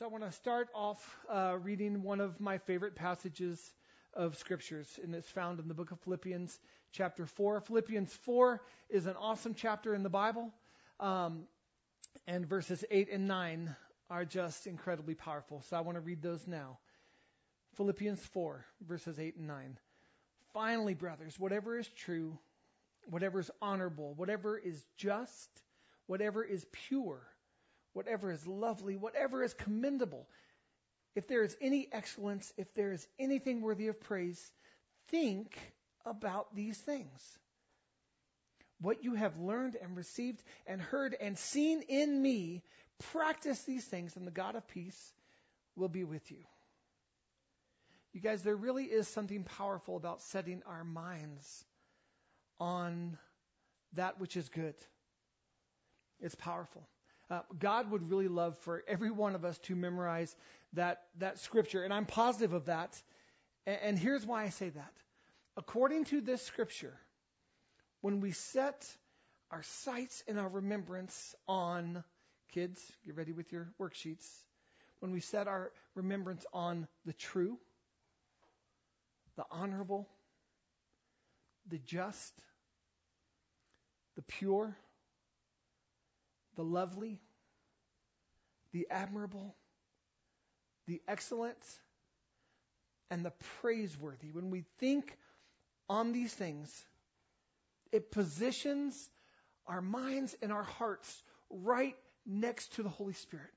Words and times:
So 0.00 0.06
I 0.06 0.08
want 0.08 0.24
to 0.24 0.32
start 0.32 0.70
off 0.74 1.18
uh, 1.28 1.58
reading 1.62 2.02
one 2.02 2.22
of 2.22 2.40
my 2.40 2.56
favorite 2.56 2.94
passages 2.94 3.60
of 4.14 4.34
scriptures, 4.34 4.88
and 5.04 5.14
it's 5.14 5.28
found 5.28 5.60
in 5.60 5.68
the 5.68 5.74
book 5.74 5.90
of 5.90 6.00
Philippians, 6.00 6.58
chapter 6.90 7.26
4. 7.26 7.60
Philippians 7.60 8.10
4 8.24 8.62
is 8.88 9.04
an 9.04 9.14
awesome 9.20 9.52
chapter 9.52 9.94
in 9.94 10.02
the 10.02 10.08
Bible, 10.08 10.54
um, 11.00 11.42
and 12.26 12.46
verses 12.46 12.82
8 12.90 13.10
and 13.12 13.28
9 13.28 13.76
are 14.08 14.24
just 14.24 14.66
incredibly 14.66 15.14
powerful. 15.14 15.62
So 15.68 15.76
I 15.76 15.82
want 15.82 15.96
to 15.96 16.00
read 16.00 16.22
those 16.22 16.46
now. 16.46 16.78
Philippians 17.76 18.24
4, 18.24 18.64
verses 18.88 19.18
8 19.18 19.36
and 19.36 19.48
9. 19.48 19.78
Finally, 20.54 20.94
brothers, 20.94 21.38
whatever 21.38 21.76
is 21.76 21.88
true, 21.88 22.38
whatever 23.04 23.38
is 23.38 23.50
honorable, 23.60 24.14
whatever 24.14 24.56
is 24.56 24.82
just, 24.96 25.50
whatever 26.06 26.42
is 26.42 26.64
pure, 26.88 27.20
whatever 27.92 28.30
is 28.30 28.46
lovely, 28.46 28.96
whatever 28.96 29.42
is 29.42 29.54
commendable, 29.54 30.26
if 31.14 31.26
there 31.26 31.42
is 31.42 31.56
any 31.60 31.88
excellence, 31.90 32.52
if 32.56 32.72
there 32.74 32.92
is 32.92 33.06
anything 33.18 33.60
worthy 33.60 33.88
of 33.88 34.00
praise, 34.00 34.40
think 35.08 35.56
about 36.06 36.54
these 36.54 36.78
things. 36.78 37.38
What 38.80 39.04
you 39.04 39.14
have 39.14 39.38
learned 39.38 39.76
and 39.76 39.96
received 39.96 40.42
and 40.66 40.80
heard 40.80 41.16
and 41.20 41.36
seen 41.36 41.82
in 41.82 42.22
me, 42.22 42.62
practice 43.12 43.62
these 43.64 43.84
things, 43.84 44.16
and 44.16 44.26
the 44.26 44.30
God 44.30 44.54
of 44.54 44.66
peace 44.68 45.12
will 45.76 45.88
be 45.88 46.04
with 46.04 46.30
you. 46.30 46.44
You 48.12 48.20
guys, 48.20 48.42
there 48.42 48.56
really 48.56 48.84
is 48.84 49.06
something 49.08 49.44
powerful 49.44 49.96
about 49.96 50.22
setting 50.22 50.62
our 50.66 50.84
minds 50.84 51.64
on 52.58 53.18
that 53.94 54.20
which 54.20 54.36
is 54.36 54.48
good. 54.48 54.74
It's 56.20 56.34
powerful. 56.34 56.86
Uh, 57.30 57.42
God 57.58 57.90
would 57.92 58.10
really 58.10 58.26
love 58.26 58.58
for 58.58 58.82
every 58.88 59.10
one 59.10 59.36
of 59.36 59.44
us 59.44 59.56
to 59.58 59.76
memorize 59.76 60.34
that, 60.72 61.02
that 61.18 61.38
scripture, 61.38 61.84
and 61.84 61.94
I'm 61.94 62.06
positive 62.06 62.52
of 62.52 62.66
that. 62.66 63.00
And, 63.66 63.78
and 63.82 63.98
here's 63.98 64.26
why 64.26 64.42
I 64.42 64.48
say 64.48 64.70
that. 64.70 64.92
According 65.56 66.06
to 66.06 66.20
this 66.20 66.42
scripture, 66.42 66.98
when 68.00 68.20
we 68.20 68.32
set 68.32 68.86
our 69.50 69.62
sights 69.62 70.24
and 70.26 70.38
our 70.38 70.48
remembrance 70.48 71.34
on, 71.46 72.02
kids, 72.52 72.80
get 73.06 73.16
ready 73.16 73.32
with 73.32 73.52
your 73.52 73.68
worksheets, 73.80 74.26
when 74.98 75.12
we 75.12 75.20
set 75.20 75.46
our 75.46 75.70
remembrance 75.94 76.44
on 76.52 76.88
the 77.06 77.12
true, 77.12 77.58
the 79.36 79.44
honorable, 79.50 80.08
the 81.68 81.78
just, 81.78 82.34
the 84.16 84.22
pure, 84.22 84.76
the 86.56 86.62
lovely, 86.64 87.20
the 88.72 88.86
admirable, 88.90 89.54
the 90.86 91.00
excellent, 91.08 91.58
and 93.10 93.24
the 93.24 93.32
praiseworthy. 93.60 94.30
When 94.30 94.50
we 94.50 94.64
think 94.78 95.16
on 95.88 96.12
these 96.12 96.32
things, 96.32 96.72
it 97.92 98.10
positions 98.10 99.10
our 99.66 99.80
minds 99.80 100.36
and 100.42 100.52
our 100.52 100.62
hearts 100.62 101.22
right 101.50 101.96
next 102.26 102.74
to 102.74 102.82
the 102.82 102.88
Holy 102.88 103.14
Spirit. 103.14 103.50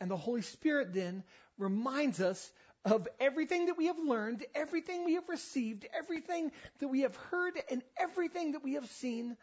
And 0.00 0.10
the 0.10 0.16
Holy 0.16 0.42
Spirit 0.42 0.92
then 0.92 1.22
reminds 1.58 2.20
us 2.20 2.52
of 2.84 3.06
everything 3.20 3.66
that 3.66 3.78
we 3.78 3.86
have 3.86 3.98
learned, 3.98 4.44
everything 4.54 5.04
we 5.04 5.14
have 5.14 5.28
received, 5.28 5.86
everything 5.96 6.50
that 6.80 6.88
we 6.88 7.02
have 7.02 7.14
heard, 7.14 7.54
and 7.70 7.82
everything 7.96 8.52
that 8.52 8.64
we 8.64 8.74
have 8.74 8.86
seen 8.86 9.36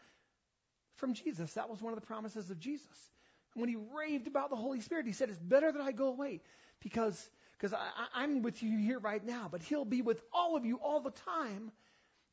from 1.00 1.14
Jesus. 1.14 1.54
That 1.54 1.68
was 1.68 1.82
one 1.82 1.92
of 1.92 2.00
the 2.00 2.06
promises 2.06 2.50
of 2.50 2.60
Jesus. 2.60 3.10
And 3.54 3.62
When 3.62 3.68
he 3.68 3.76
raved 3.76 4.28
about 4.28 4.50
the 4.50 4.56
Holy 4.56 4.80
Spirit, 4.80 5.06
he 5.06 5.12
said, 5.12 5.30
It's 5.30 5.38
better 5.38 5.72
that 5.72 5.80
I 5.80 5.92
go 5.92 6.08
away 6.08 6.40
because 6.80 7.30
because 7.58 7.76
I'm 8.14 8.40
with 8.40 8.62
you 8.62 8.78
here 8.78 8.98
right 8.98 9.22
now, 9.22 9.48
but 9.50 9.62
he'll 9.62 9.84
be 9.84 10.00
with 10.00 10.22
all 10.32 10.56
of 10.56 10.64
you 10.64 10.76
all 10.76 11.00
the 11.00 11.10
time, 11.10 11.70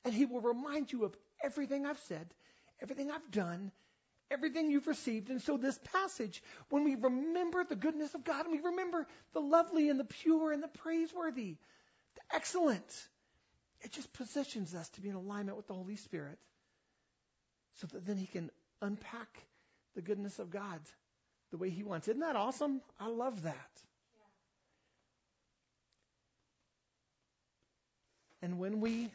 and 0.05 0.13
he 0.13 0.25
will 0.25 0.39
remind 0.39 0.91
you 0.91 1.03
of 1.03 1.13
everything 1.43 1.85
I've 1.85 1.99
said, 2.07 2.27
everything 2.81 3.11
I've 3.11 3.29
done, 3.29 3.73
everything 4.31 4.71
you've 4.71 4.87
received. 4.87 5.29
And 5.29 5.41
so, 5.41 5.57
this 5.57 5.77
passage, 5.91 6.41
when 6.69 6.85
we 6.85 6.95
remember 6.95 7.65
the 7.65 7.75
goodness 7.75 8.13
of 8.15 8.23
God 8.23 8.45
and 8.45 8.53
we 8.53 8.61
remember 8.69 9.05
the 9.33 9.41
lovely 9.41 9.89
and 9.89 9.99
the 9.99 10.05
pure 10.05 10.53
and 10.53 10.63
the 10.63 10.69
praiseworthy, 10.69 11.57
the 12.15 12.35
excellent, 12.35 13.07
it 13.81 13.91
just 13.91 14.11
positions 14.13 14.73
us 14.73 14.87
to 14.89 15.01
be 15.01 15.09
in 15.09 15.15
alignment 15.15 15.57
with 15.57 15.67
the 15.67 15.73
Holy 15.73 15.97
Spirit 15.97 16.37
so 17.81 17.87
that 17.87 18.05
then 18.05 18.15
He 18.17 18.27
can 18.27 18.49
unpack 18.81 19.29
the 19.95 20.01
goodness 20.01 20.39
of 20.39 20.51
God 20.51 20.79
the 21.51 21.57
way 21.57 21.69
He 21.69 21.83
wants. 21.83 22.07
Isn't 22.07 22.21
that 22.21 22.35
awesome? 22.35 22.81
I 22.99 23.07
love 23.07 23.43
that. 23.43 23.55
And 28.41 28.59
when 28.59 28.79
we 28.79 29.09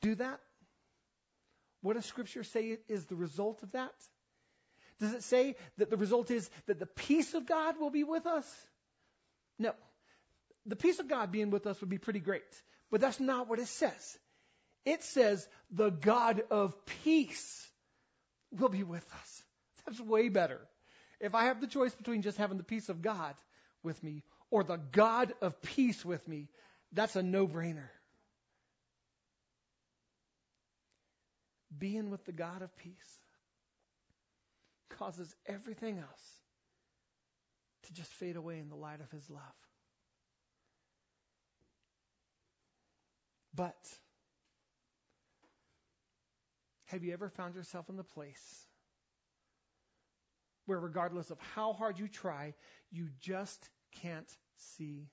do 0.00 0.14
that, 0.14 0.40
what 1.82 1.94
does 1.94 2.06
Scripture 2.06 2.44
say 2.44 2.78
is 2.88 3.04
the 3.06 3.16
result 3.16 3.62
of 3.62 3.72
that? 3.72 3.92
Does 5.00 5.14
it 5.14 5.24
say 5.24 5.56
that 5.78 5.90
the 5.90 5.96
result 5.96 6.30
is 6.30 6.48
that 6.66 6.78
the 6.78 6.86
peace 6.86 7.34
of 7.34 7.46
God 7.46 7.78
will 7.78 7.90
be 7.90 8.04
with 8.04 8.26
us? 8.26 8.46
No. 9.58 9.72
The 10.66 10.76
peace 10.76 11.00
of 11.00 11.08
God 11.08 11.32
being 11.32 11.50
with 11.50 11.66
us 11.66 11.80
would 11.80 11.90
be 11.90 11.98
pretty 11.98 12.20
great. 12.20 12.42
But 12.90 13.00
that's 13.00 13.18
not 13.18 13.48
what 13.48 13.58
it 13.58 13.66
says. 13.66 14.18
It 14.84 15.02
says 15.02 15.46
the 15.70 15.90
God 15.90 16.42
of 16.50 16.74
peace 17.04 17.61
will 18.58 18.68
be 18.68 18.82
with 18.82 19.06
us. 19.14 19.42
That's 19.84 20.00
way 20.00 20.28
better. 20.28 20.60
If 21.20 21.34
I 21.34 21.44
have 21.44 21.60
the 21.60 21.66
choice 21.66 21.94
between 21.94 22.22
just 22.22 22.38
having 22.38 22.58
the 22.58 22.64
peace 22.64 22.88
of 22.88 23.02
God 23.02 23.34
with 23.82 24.02
me 24.02 24.22
or 24.50 24.64
the 24.64 24.76
God 24.76 25.32
of 25.40 25.60
peace 25.62 26.04
with 26.04 26.26
me, 26.28 26.48
that's 26.92 27.16
a 27.16 27.22
no 27.22 27.46
brainer. 27.46 27.88
Being 31.76 32.10
with 32.10 32.24
the 32.24 32.32
God 32.32 32.62
of 32.62 32.76
peace 32.76 33.18
causes 34.90 35.34
everything 35.46 35.98
else 35.98 36.42
to 37.84 37.94
just 37.94 38.10
fade 38.12 38.36
away 38.36 38.58
in 38.58 38.68
the 38.68 38.76
light 38.76 39.00
of 39.00 39.10
His 39.10 39.28
love. 39.30 39.40
But 43.54 43.76
have 46.92 47.02
you 47.02 47.14
ever 47.14 47.30
found 47.30 47.54
yourself 47.54 47.88
in 47.88 47.96
the 47.96 48.04
place 48.04 48.66
where, 50.66 50.78
regardless 50.78 51.30
of 51.30 51.38
how 51.54 51.72
hard 51.72 51.98
you 51.98 52.06
try, 52.06 52.52
you 52.90 53.08
just 53.20 53.68
can't 54.02 54.30
see 54.76 55.08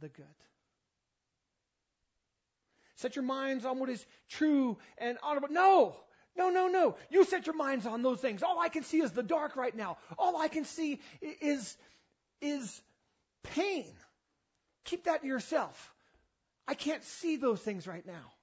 the 0.00 0.08
good? 0.08 0.24
Set 2.94 3.16
your 3.16 3.24
minds 3.24 3.64
on 3.64 3.80
what 3.80 3.90
is 3.90 4.06
true 4.30 4.78
and 4.98 5.18
honorable. 5.22 5.48
No! 5.50 5.96
No, 6.36 6.50
no, 6.50 6.68
no. 6.68 6.96
You 7.10 7.24
set 7.24 7.46
your 7.46 7.56
minds 7.56 7.86
on 7.86 8.02
those 8.02 8.20
things. 8.20 8.42
All 8.42 8.60
I 8.60 8.68
can 8.68 8.84
see 8.84 8.98
is 8.98 9.10
the 9.10 9.22
dark 9.22 9.56
right 9.56 9.74
now. 9.74 9.96
All 10.18 10.36
I 10.36 10.48
can 10.48 10.64
see 10.64 11.00
is, 11.40 11.76
is 12.40 12.80
pain. 13.42 13.86
Keep 14.84 15.04
that 15.04 15.22
to 15.22 15.26
yourself. 15.26 15.94
I 16.68 16.74
can't 16.74 17.02
see 17.02 17.36
those 17.36 17.60
things 17.60 17.86
right 17.86 18.06
now. 18.06 18.35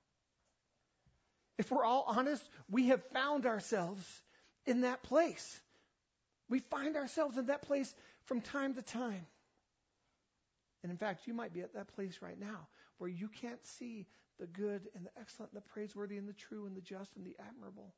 If 1.57 1.71
we're 1.71 1.85
all 1.85 2.05
honest, 2.07 2.43
we 2.69 2.87
have 2.87 3.03
found 3.13 3.45
ourselves 3.45 4.05
in 4.65 4.81
that 4.81 5.03
place. 5.03 5.59
We 6.49 6.59
find 6.59 6.95
ourselves 6.95 7.37
in 7.37 7.47
that 7.47 7.63
place 7.63 7.93
from 8.25 8.41
time 8.41 8.73
to 8.75 8.81
time. 8.81 9.25
And 10.81 10.91
in 10.91 10.97
fact, 10.97 11.27
you 11.27 11.33
might 11.33 11.53
be 11.53 11.61
at 11.61 11.73
that 11.73 11.93
place 11.95 12.19
right 12.21 12.39
now 12.39 12.67
where 12.97 13.09
you 13.09 13.29
can't 13.41 13.65
see 13.65 14.05
the 14.39 14.47
good 14.47 14.81
and 14.95 15.05
the 15.05 15.09
excellent 15.19 15.51
and 15.53 15.61
the 15.61 15.69
praiseworthy 15.73 16.17
and 16.17 16.27
the 16.27 16.33
true 16.33 16.65
and 16.65 16.75
the 16.75 16.81
just 16.81 17.15
and 17.15 17.25
the 17.25 17.35
admirable. 17.47 17.93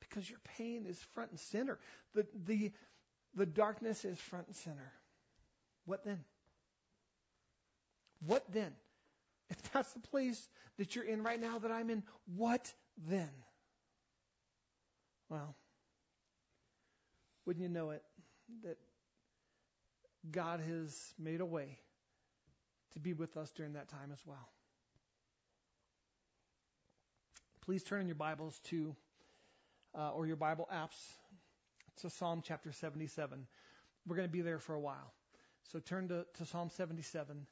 Because 0.00 0.28
your 0.28 0.40
pain 0.56 0.86
is 0.86 0.98
front 1.14 1.30
and 1.30 1.40
center. 1.40 1.78
The, 2.14 2.26
the, 2.46 2.72
the 3.34 3.46
darkness 3.46 4.04
is 4.04 4.18
front 4.18 4.46
and 4.46 4.56
center. 4.56 4.92
What 5.86 6.04
then? 6.04 6.24
What 8.26 8.44
then? 8.52 8.72
If 9.50 9.72
that's 9.72 9.92
the 9.92 10.00
place 10.00 10.48
that 10.76 10.94
you're 10.94 11.04
in 11.04 11.22
right 11.22 11.40
now 11.40 11.58
that 11.58 11.70
I'm 11.70 11.90
in, 11.90 12.02
what 12.36 12.72
then? 13.08 13.30
Well, 15.28 15.54
wouldn't 17.46 17.62
you 17.62 17.68
know 17.68 17.90
it, 17.90 18.02
that 18.62 18.76
God 20.30 20.60
has 20.60 21.14
made 21.18 21.40
a 21.40 21.46
way 21.46 21.78
to 22.92 22.98
be 22.98 23.12
with 23.12 23.36
us 23.36 23.50
during 23.50 23.74
that 23.74 23.88
time 23.88 24.10
as 24.12 24.20
well. 24.26 24.48
Please 27.64 27.82
turn 27.82 28.00
in 28.00 28.06
your 28.06 28.16
Bibles 28.16 28.58
to, 28.70 28.96
uh, 29.94 30.10
or 30.10 30.26
your 30.26 30.36
Bible 30.36 30.68
apps, 30.74 30.96
to 32.00 32.10
Psalm 32.10 32.42
chapter 32.42 32.72
77. 32.72 33.46
We're 34.06 34.16
going 34.16 34.28
to 34.28 34.32
be 34.32 34.40
there 34.40 34.58
for 34.58 34.74
a 34.74 34.80
while. 34.80 35.12
So 35.72 35.78
turn 35.78 36.08
to, 36.08 36.24
to 36.38 36.46
Psalm 36.46 36.70
77 36.70 37.46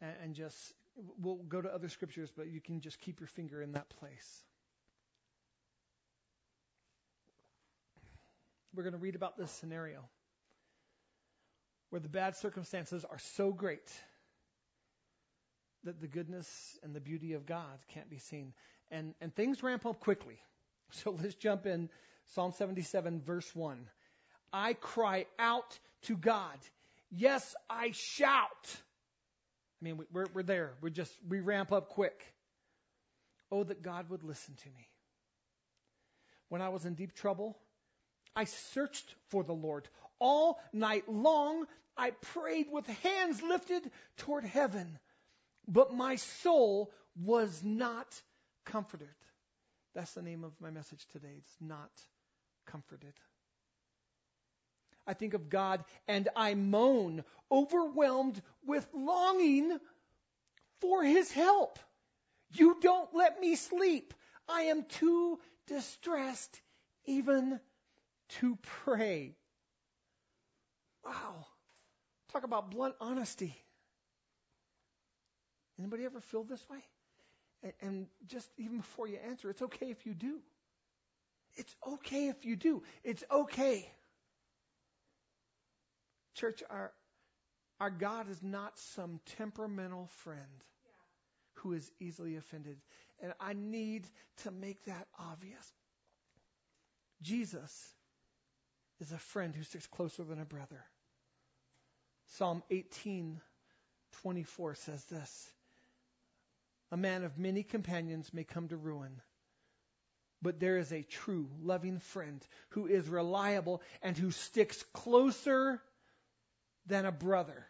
and, 0.00 0.12
and 0.22 0.34
just 0.34 0.56
We'll 1.20 1.36
go 1.36 1.60
to 1.60 1.72
other 1.72 1.88
scriptures, 1.88 2.30
but 2.36 2.48
you 2.48 2.60
can 2.60 2.80
just 2.80 3.00
keep 3.00 3.20
your 3.20 3.28
finger 3.28 3.62
in 3.62 3.72
that 3.72 3.88
place. 4.00 4.42
We're 8.74 8.82
going 8.82 8.92
to 8.92 8.98
read 8.98 9.14
about 9.14 9.36
this 9.36 9.50
scenario. 9.50 10.00
where 11.90 12.00
the 12.00 12.08
bad 12.08 12.36
circumstances 12.36 13.04
are 13.04 13.18
so 13.36 13.50
great 13.50 13.90
that 15.84 16.00
the 16.00 16.06
goodness 16.06 16.48
and 16.82 16.94
the 16.94 17.00
beauty 17.00 17.32
of 17.32 17.46
God 17.46 17.78
can't 17.94 18.10
be 18.10 18.18
seen. 18.18 18.52
And, 18.90 19.14
and 19.20 19.34
things 19.34 19.62
ramp 19.62 19.86
up 19.86 20.00
quickly. 20.00 20.38
So 20.90 21.16
let's 21.22 21.34
jump 21.34 21.66
in. 21.66 21.88
Psalm 22.34 22.52
77, 22.52 23.22
verse 23.22 23.54
1. 23.54 23.78
I 24.52 24.74
cry 24.74 25.26
out 25.38 25.78
to 26.02 26.16
God. 26.16 26.58
Yes, 27.10 27.54
I 27.70 27.92
shout. 27.92 28.82
I 29.80 29.84
mean, 29.84 30.00
we're, 30.12 30.26
we're 30.32 30.42
there. 30.42 30.72
We're 30.80 30.90
just, 30.90 31.12
we 31.28 31.40
ramp 31.40 31.72
up 31.72 31.90
quick. 31.90 32.20
Oh, 33.50 33.64
that 33.64 33.82
God 33.82 34.10
would 34.10 34.24
listen 34.24 34.54
to 34.54 34.68
me. 34.68 34.88
When 36.48 36.62
I 36.62 36.68
was 36.68 36.84
in 36.84 36.94
deep 36.94 37.14
trouble, 37.14 37.56
I 38.34 38.44
searched 38.44 39.14
for 39.28 39.44
the 39.44 39.52
Lord. 39.54 39.88
All 40.18 40.60
night 40.72 41.08
long, 41.08 41.66
I 41.96 42.10
prayed 42.10 42.66
with 42.70 42.86
hands 42.86 43.42
lifted 43.42 43.90
toward 44.16 44.44
heaven 44.44 44.98
but 45.68 45.92
my 45.92 46.16
soul 46.16 46.90
was 47.14 47.62
not 47.62 48.06
comforted. 48.64 49.08
That's 49.94 50.12
the 50.14 50.22
name 50.22 50.44
of 50.44 50.52
my 50.60 50.70
message 50.70 51.06
today. 51.12 51.34
It's 51.36 51.56
not 51.60 51.90
comforted. 52.66 53.12
I 55.08 55.14
think 55.14 55.32
of 55.34 55.48
God 55.48 55.82
and 56.06 56.28
I 56.36 56.54
moan, 56.54 57.24
overwhelmed 57.50 58.40
with 58.66 58.86
longing 58.92 59.78
for 60.80 61.02
his 61.02 61.32
help. 61.32 61.78
You 62.52 62.76
don't 62.80 63.12
let 63.14 63.40
me 63.40 63.56
sleep. 63.56 64.14
I 64.48 64.62
am 64.64 64.84
too 64.84 65.40
distressed 65.66 66.60
even 67.06 67.58
to 68.40 68.58
pray. 68.84 69.34
Wow. 71.04 71.46
Talk 72.32 72.44
about 72.44 72.70
blunt 72.70 72.94
honesty. 73.00 73.56
Anybody 75.78 76.04
ever 76.04 76.20
feel 76.20 76.44
this 76.44 76.62
way? 76.68 76.84
And, 77.80 78.06
just 78.26 78.48
even 78.58 78.78
before 78.78 79.08
you 79.08 79.18
answer, 79.28 79.50
it's 79.50 79.62
okay 79.62 79.90
if 79.90 80.06
you 80.06 80.14
do. 80.14 80.38
It's 81.56 81.74
okay 81.86 82.28
if 82.28 82.44
you 82.44 82.56
do. 82.56 82.82
It's 83.02 83.24
okay. 83.30 83.90
Church, 86.38 86.62
our, 86.70 86.92
our 87.80 87.90
God 87.90 88.30
is 88.30 88.42
not 88.42 88.78
some 88.94 89.20
temperamental 89.36 90.08
friend 90.22 90.64
who 91.54 91.72
is 91.72 91.90
easily 92.00 92.36
offended. 92.36 92.78
And 93.20 93.32
I 93.40 93.52
need 93.54 94.06
to 94.44 94.50
make 94.50 94.84
that 94.84 95.06
obvious. 95.18 95.72
Jesus 97.22 97.72
is 99.00 99.10
a 99.10 99.18
friend 99.18 99.54
who 99.54 99.64
sticks 99.64 99.86
closer 99.88 100.22
than 100.22 100.40
a 100.40 100.44
brother. 100.44 100.84
Psalm 102.36 102.62
18:24 102.70 103.40
says 104.76 105.04
this. 105.06 105.52
A 106.90 106.96
man 106.96 107.24
of 107.24 107.38
many 107.38 107.64
companions 107.64 108.32
may 108.32 108.44
come 108.44 108.68
to 108.68 108.76
ruin. 108.76 109.20
But 110.40 110.60
there 110.60 110.78
is 110.78 110.92
a 110.92 111.02
true, 111.02 111.50
loving 111.60 111.98
friend 111.98 112.46
who 112.70 112.86
is 112.86 113.08
reliable 113.08 113.82
and 114.02 114.16
who 114.16 114.30
sticks 114.30 114.84
closer 114.92 115.82
than 116.88 117.06
a 117.06 117.12
brother. 117.12 117.66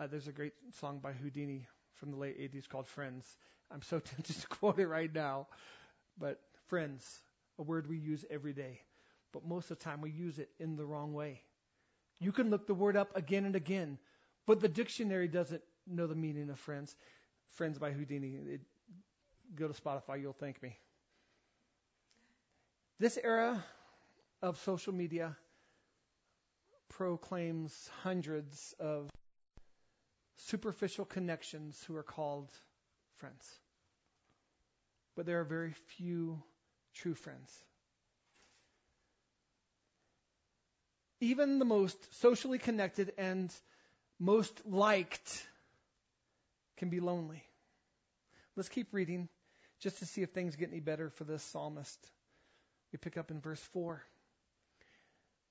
Uh, 0.00 0.06
there's 0.06 0.28
a 0.28 0.32
great 0.32 0.52
song 0.78 0.98
by 0.98 1.12
Whodini 1.12 1.64
from 1.94 2.10
the 2.10 2.16
late 2.16 2.38
80s 2.38 2.68
called 2.68 2.86
Friends. 2.86 3.36
I'm 3.70 3.82
so 3.82 3.98
tempted 4.00 4.40
to 4.40 4.46
quote 4.48 4.78
it 4.78 4.86
right 4.86 5.12
now. 5.12 5.46
But 6.18 6.40
friends, 6.66 7.20
a 7.58 7.62
word 7.62 7.88
we 7.88 7.96
use 7.96 8.24
every 8.30 8.52
day. 8.52 8.80
But 9.32 9.46
most 9.46 9.70
of 9.70 9.78
the 9.78 9.84
time 9.84 10.00
we 10.00 10.10
use 10.10 10.38
it 10.38 10.50
in 10.58 10.76
the 10.76 10.84
wrong 10.84 11.12
way. 11.12 11.42
You 12.20 12.32
can 12.32 12.50
look 12.50 12.66
the 12.66 12.74
word 12.74 12.96
up 12.96 13.16
again 13.16 13.44
and 13.44 13.54
again, 13.54 13.98
but 14.46 14.60
the 14.60 14.68
dictionary 14.68 15.28
doesn't 15.28 15.62
know 15.86 16.08
the 16.08 16.16
meaning 16.16 16.50
of 16.50 16.58
friends. 16.58 16.96
Friends 17.50 17.78
by 17.78 17.90
Whodini. 17.90 18.54
It, 18.54 18.60
go 19.54 19.68
to 19.68 19.80
Spotify, 19.80 20.20
you'll 20.20 20.32
thank 20.32 20.60
me. 20.62 20.76
This 22.98 23.18
era 23.22 23.62
of 24.42 24.58
social 24.58 24.92
media 24.92 25.36
proclaims 26.98 27.88
hundreds 28.02 28.74
of 28.80 29.08
superficial 30.38 31.04
connections 31.04 31.80
who 31.86 31.96
are 31.96 32.02
called 32.02 32.50
friends. 33.18 33.48
But 35.14 35.24
there 35.24 35.38
are 35.38 35.44
very 35.44 35.74
few 35.96 36.42
true 36.96 37.14
friends. 37.14 37.52
Even 41.20 41.60
the 41.60 41.64
most 41.64 41.96
socially 42.20 42.58
connected 42.58 43.12
and 43.16 43.54
most 44.18 44.60
liked 44.66 45.46
can 46.78 46.90
be 46.90 46.98
lonely. 46.98 47.44
Let's 48.56 48.68
keep 48.68 48.92
reading 48.92 49.28
just 49.80 50.00
to 50.00 50.06
see 50.06 50.22
if 50.22 50.30
things 50.30 50.56
get 50.56 50.70
any 50.70 50.80
better 50.80 51.10
for 51.10 51.22
this 51.22 51.44
psalmist. 51.44 52.10
We 52.92 52.98
pick 52.98 53.16
up 53.16 53.30
in 53.30 53.40
verse 53.40 53.62
4. 53.72 54.02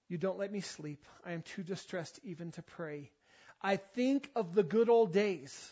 You 0.10 0.18
don't 0.18 0.40
let 0.40 0.52
me 0.52 0.62
sleep. 0.62 1.04
I 1.26 1.34
am 1.34 1.42
too 1.42 1.64
distressed 1.64 2.20
even 2.24 2.52
to 2.54 2.62
pray. 2.62 3.12
I 3.62 3.78
think 3.78 4.30
of 4.36 4.54
the 4.54 4.64
good 4.64 4.90
old 4.90 5.14
days, 5.14 5.72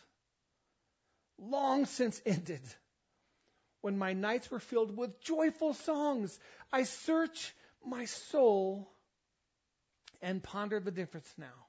long 1.37 1.85
since 1.85 2.21
ended, 2.25 2.61
when 3.81 3.97
my 3.97 4.13
nights 4.13 4.49
were 4.49 4.59
filled 4.59 4.95
with 4.97 5.21
joyful 5.21 5.73
songs. 5.73 6.37
I 6.73 6.83
search 6.83 7.53
my 7.85 8.05
soul 8.05 8.89
and 10.21 10.41
ponder 10.41 10.79
the 10.79 10.91
difference 10.91 11.31
now. 11.37 11.65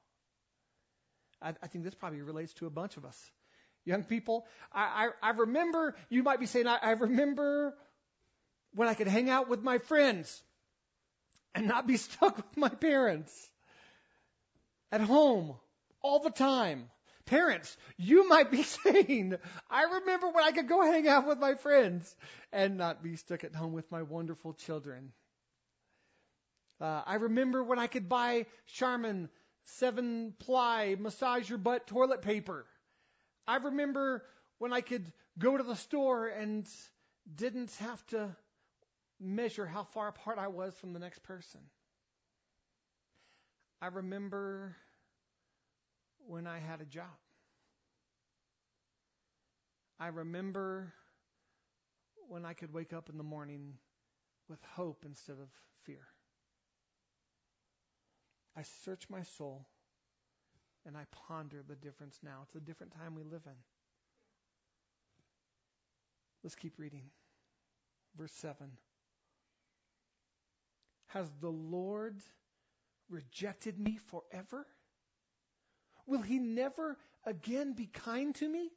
I, 1.43 1.51
I 1.63 1.67
think 1.69 1.85
this 1.85 1.95
probably 1.95 2.23
relates 2.23 2.55
to 2.55 2.67
a 2.67 2.71
bunch 2.71 2.97
of 2.97 3.05
us. 3.05 3.31
Young 3.85 4.03
people, 4.03 4.47
I, 4.73 5.11
I, 5.23 5.29
I 5.29 5.31
remember, 5.33 5.95
you 6.09 6.23
might 6.25 6.41
be 6.41 6.47
saying, 6.47 6.67
I, 6.67 6.79
I 6.83 6.91
remember 6.93 7.75
when 8.75 8.89
I 8.89 8.95
could 8.95 9.07
hang 9.07 9.31
out 9.31 9.49
with 9.49 9.63
my 9.63 9.79
friends 9.79 10.43
and 11.57 11.67
not 11.67 11.87
be 11.87 11.97
stuck 11.97 12.37
with 12.37 12.57
my 12.57 12.69
parents 12.69 13.51
at 14.93 15.01
home 15.01 15.57
all 16.03 16.21
the 16.21 16.31
time. 16.31 16.89
Parents, 17.25 17.77
you 17.97 18.29
might 18.29 18.53
be 18.53 18.63
saying, 18.85 19.35
I 19.69 19.83
remember 19.83 20.29
when 20.29 20.45
I 20.45 20.53
could 20.53 20.69
go 20.69 20.83
hang 20.83 21.09
out 21.09 21.27
with 21.27 21.39
my 21.39 21.55
friends 21.55 22.15
and 22.53 22.77
not 22.77 23.03
be 23.03 23.17
stuck 23.17 23.43
at 23.43 23.55
home 23.55 23.73
with 23.73 23.91
my 23.91 24.03
wonderful 24.03 24.53
children. 24.53 25.13
Uh, 26.81 27.03
I 27.05 27.17
remember 27.17 27.65
when 27.65 27.81
I 27.81 27.87
could 27.89 28.09
buy 28.09 28.47
Charmin 28.67 29.29
seven 29.65 30.35
ply 30.39 30.95
massage 30.97 31.49
your 31.49 31.59
butt 31.59 31.89
toilet 31.89 32.23
paper. 32.23 32.67
I 33.49 33.57
remember 33.57 34.23
when 34.59 34.73
I 34.73 34.83
could 34.83 35.11
go 35.39 35.57
to 35.57 35.65
the 35.65 35.75
store 35.75 36.29
and 36.29 36.69
didn't 37.35 37.73
have 37.77 38.07
to 38.09 38.37
measure 39.21 39.67
how 39.67 39.85
far 39.85 40.09
apart 40.09 40.39
I 40.39 40.49
was 40.49 40.75
from 40.75 40.93
the 40.93 40.99
next 40.99 41.23
person. 41.23 41.61
I 43.81 43.89
remember 43.89 44.77
when 46.27 46.47
I 46.47 46.59
had 46.59 46.81
a 46.81 46.85
job. 46.85 47.07
I 49.99 50.09
remember 50.09 50.93
when 52.29 52.45
I 52.45 52.53
could 52.53 52.73
wake 52.73 52.93
up 52.93 53.09
in 53.09 53.17
the 53.17 53.25
morning 53.25 53.75
with 54.49 54.59
hope 54.75 55.05
instead 55.07 55.37
of 55.41 55.49
fear. 55.85 56.07
I 58.57 58.63
search 58.63 59.09
my 59.09 59.23
soul 59.23 59.67
and 60.87 60.97
I 60.97 61.05
ponder 61.11 61.63
the 61.67 61.75
difference 61.75 62.21
now. 62.23 62.41
It's 62.45 62.55
a 62.55 62.61
different 62.61 62.93
time 62.93 63.15
we 63.15 63.23
live 63.23 63.43
in. 63.47 63.57
Let's 66.43 66.55
keep 66.55 66.79
reading. 66.79 67.03
Verse 68.17 68.33
7. 68.33 68.71
Has 71.09 71.31
the 71.41 71.51
Lord 71.51 72.21
rejected 73.09 73.79
me 73.79 73.99
forever? 74.11 74.67
Will 76.07 76.23
he 76.23 76.39
never 76.39 76.97
again 77.25 77.73
be 77.73 77.87
kind 77.87 78.35
to 78.37 78.49
me? 78.49 78.71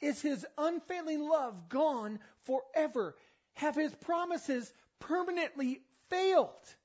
Is 0.00 0.20
his 0.20 0.44
unfailing 0.58 1.20
love 1.20 1.68
gone 1.68 2.18
forever? 2.44 3.14
Have 3.54 3.76
his 3.76 3.94
promises 3.94 4.72
permanently 4.98 5.80
failed? 6.08 6.76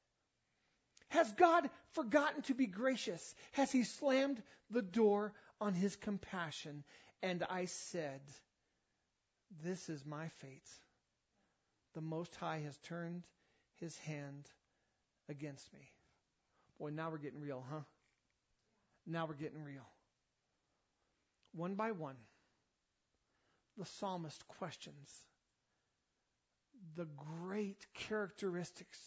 Has 1.10 1.32
God 1.34 1.70
forgotten 1.94 2.42
to 2.44 2.54
be 2.54 2.68
gracious? 2.68 3.34
Has 3.54 3.72
he 3.72 3.84
slammed 3.84 4.42
the 4.70 4.82
door 4.82 5.34
on 5.60 5.74
his 5.74 5.96
compassion? 5.96 6.84
And 7.24 7.44
I 7.50 7.66
said, 7.66 8.22
This 9.64 9.90
is 9.90 10.06
my 10.06 10.28
fate. 10.42 10.70
The 11.94 12.02
Most 12.02 12.36
High 12.36 12.60
has 12.60 12.78
turned 12.80 13.24
his 13.80 13.98
hand 14.00 14.50
against 15.30 15.72
me. 15.74 15.80
Boy, 16.80 16.90
now 16.90 17.10
we're 17.10 17.18
getting 17.18 17.42
real, 17.42 17.64
huh? 17.70 17.82
Now 19.06 19.26
we're 19.26 19.34
getting 19.34 19.64
real. 19.64 19.88
One 21.54 21.76
by 21.76 21.92
one, 21.92 22.18
the 23.78 23.86
psalmist 23.86 24.48
questions 24.48 25.10
the 26.96 27.08
great 27.42 27.86
characteristics 27.94 29.00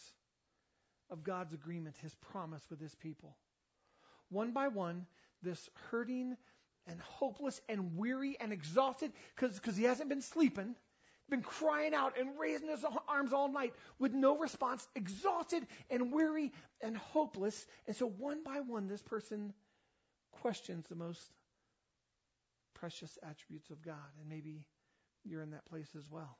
of 1.09 1.23
God's 1.23 1.53
agreement, 1.53 1.95
his 2.01 2.15
promise 2.15 2.63
with 2.69 2.79
his 2.79 2.95
people. 2.95 3.35
One 4.29 4.51
by 4.51 4.69
one, 4.69 5.05
this 5.43 5.69
hurting 5.89 6.37
and 6.87 6.99
hopeless 7.01 7.61
and 7.67 7.97
weary 7.97 8.37
and 8.39 8.53
exhausted 8.53 9.11
because 9.35 9.75
he 9.75 9.83
hasn't 9.83 10.09
been 10.09 10.21
sleeping, 10.21 10.75
been 11.31 11.41
crying 11.41 11.95
out 11.95 12.19
and 12.19 12.29
raising 12.39 12.67
his 12.67 12.85
arms 13.07 13.33
all 13.33 13.51
night 13.51 13.73
with 13.97 14.13
no 14.13 14.37
response, 14.37 14.87
exhausted 14.95 15.65
and 15.89 16.11
weary 16.11 16.51
and 16.81 16.95
hopeless. 16.95 17.65
And 17.87 17.95
so, 17.95 18.07
one 18.07 18.43
by 18.43 18.59
one, 18.59 18.87
this 18.87 19.01
person 19.01 19.53
questions 20.31 20.85
the 20.87 20.95
most 20.95 21.21
precious 22.75 23.17
attributes 23.23 23.71
of 23.71 23.81
God. 23.81 23.95
And 24.19 24.29
maybe 24.29 24.67
you're 25.23 25.41
in 25.41 25.51
that 25.51 25.65
place 25.65 25.89
as 25.97 26.09
well. 26.11 26.37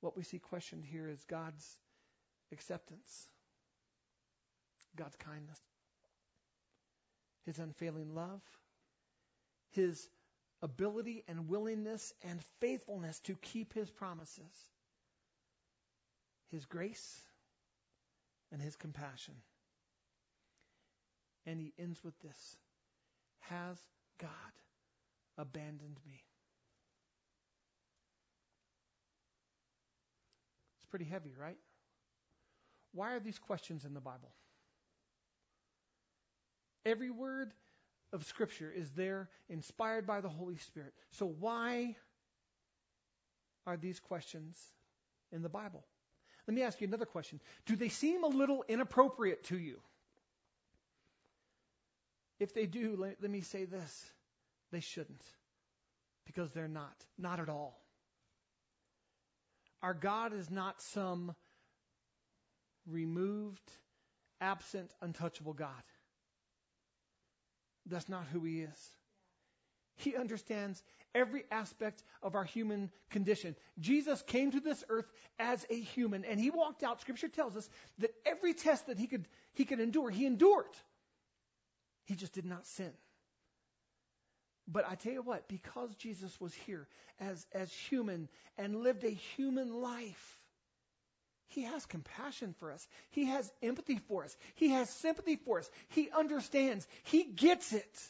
What 0.00 0.16
we 0.16 0.24
see 0.24 0.38
questioned 0.38 0.84
here 0.84 1.08
is 1.08 1.22
God's 1.24 1.76
acceptance, 2.52 3.28
God's 4.96 5.16
kindness, 5.16 5.60
His 7.46 7.58
unfailing 7.58 8.14
love, 8.14 8.42
His 9.70 10.08
ability 10.62 11.24
and 11.28 11.48
willingness 11.48 12.12
and 12.22 12.40
faithfulness 12.60 13.18
to 13.20 13.34
keep 13.34 13.74
His 13.74 13.90
promises, 13.90 14.54
His 16.50 16.64
grace, 16.64 17.20
and 18.52 18.62
His 18.62 18.76
compassion. 18.76 19.34
And 21.46 21.60
He 21.60 21.72
ends 21.78 22.02
with 22.04 22.18
this 22.20 22.56
Has 23.40 23.76
God 24.18 24.28
abandoned 25.36 25.98
me? 26.06 26.22
It's 30.76 30.88
pretty 30.90 31.06
heavy, 31.06 31.34
right? 31.38 31.58
Why 32.92 33.14
are 33.14 33.20
these 33.20 33.38
questions 33.38 33.84
in 33.84 33.94
the 33.94 34.00
Bible? 34.00 34.30
Every 36.84 37.10
word 37.10 37.52
of 38.12 38.24
Scripture 38.24 38.70
is 38.74 38.90
there, 38.90 39.28
inspired 39.48 40.06
by 40.06 40.20
the 40.20 40.28
Holy 40.28 40.56
Spirit. 40.56 40.92
So, 41.12 41.26
why 41.26 41.96
are 43.66 43.76
these 43.76 44.00
questions 44.00 44.58
in 45.30 45.42
the 45.42 45.48
Bible? 45.48 45.84
Let 46.46 46.54
me 46.54 46.62
ask 46.62 46.80
you 46.80 46.88
another 46.88 47.06
question. 47.06 47.40
Do 47.66 47.76
they 47.76 47.88
seem 47.88 48.24
a 48.24 48.28
little 48.28 48.64
inappropriate 48.68 49.44
to 49.44 49.58
you? 49.58 49.78
If 52.40 52.54
they 52.54 52.66
do, 52.66 52.96
let, 52.98 53.16
let 53.22 53.30
me 53.30 53.40
say 53.40 53.64
this 53.64 54.12
they 54.72 54.80
shouldn't, 54.80 55.22
because 56.26 56.50
they're 56.50 56.66
not. 56.66 56.94
Not 57.18 57.38
at 57.38 57.48
all. 57.48 57.78
Our 59.82 59.94
God 59.94 60.32
is 60.32 60.50
not 60.50 60.80
some 60.80 61.34
removed, 62.86 63.70
absent, 64.40 64.90
untouchable 65.00 65.52
God. 65.52 65.82
That's 67.86 68.08
not 68.08 68.26
who 68.32 68.44
He 68.44 68.60
is. 68.60 68.90
He 69.96 70.16
understands 70.16 70.82
every 71.14 71.44
aspect 71.50 72.02
of 72.22 72.34
our 72.34 72.44
human 72.44 72.90
condition. 73.10 73.54
Jesus 73.78 74.22
came 74.22 74.50
to 74.52 74.60
this 74.60 74.82
earth 74.88 75.10
as 75.38 75.66
a 75.68 75.78
human, 75.78 76.24
and 76.24 76.40
He 76.40 76.50
walked 76.50 76.82
out. 76.82 77.00
Scripture 77.00 77.28
tells 77.28 77.56
us 77.56 77.68
that 77.98 78.14
every 78.24 78.54
test 78.54 78.86
that 78.86 78.98
He 78.98 79.06
could, 79.06 79.28
he 79.52 79.64
could 79.64 79.80
endure, 79.80 80.10
He 80.10 80.26
endured. 80.26 80.76
He 82.04 82.14
just 82.14 82.32
did 82.32 82.46
not 82.46 82.66
sin. 82.66 82.92
But 84.68 84.88
I 84.88 84.94
tell 84.94 85.12
you 85.12 85.22
what, 85.22 85.48
because 85.48 85.94
Jesus 85.96 86.40
was 86.40 86.54
here 86.54 86.88
as, 87.20 87.46
as 87.52 87.72
human 87.72 88.28
and 88.56 88.76
lived 88.76 89.04
a 89.04 89.10
human 89.10 89.72
life, 89.74 90.38
he 91.52 91.62
has 91.62 91.84
compassion 91.86 92.54
for 92.58 92.72
us. 92.72 92.86
He 93.10 93.26
has 93.26 93.50
empathy 93.62 94.00
for 94.08 94.24
us. 94.24 94.36
He 94.54 94.70
has 94.70 94.88
sympathy 94.88 95.36
for 95.36 95.58
us. 95.58 95.70
He 95.88 96.10
understands. 96.10 96.86
He 97.04 97.24
gets 97.24 97.72
it. 97.72 98.00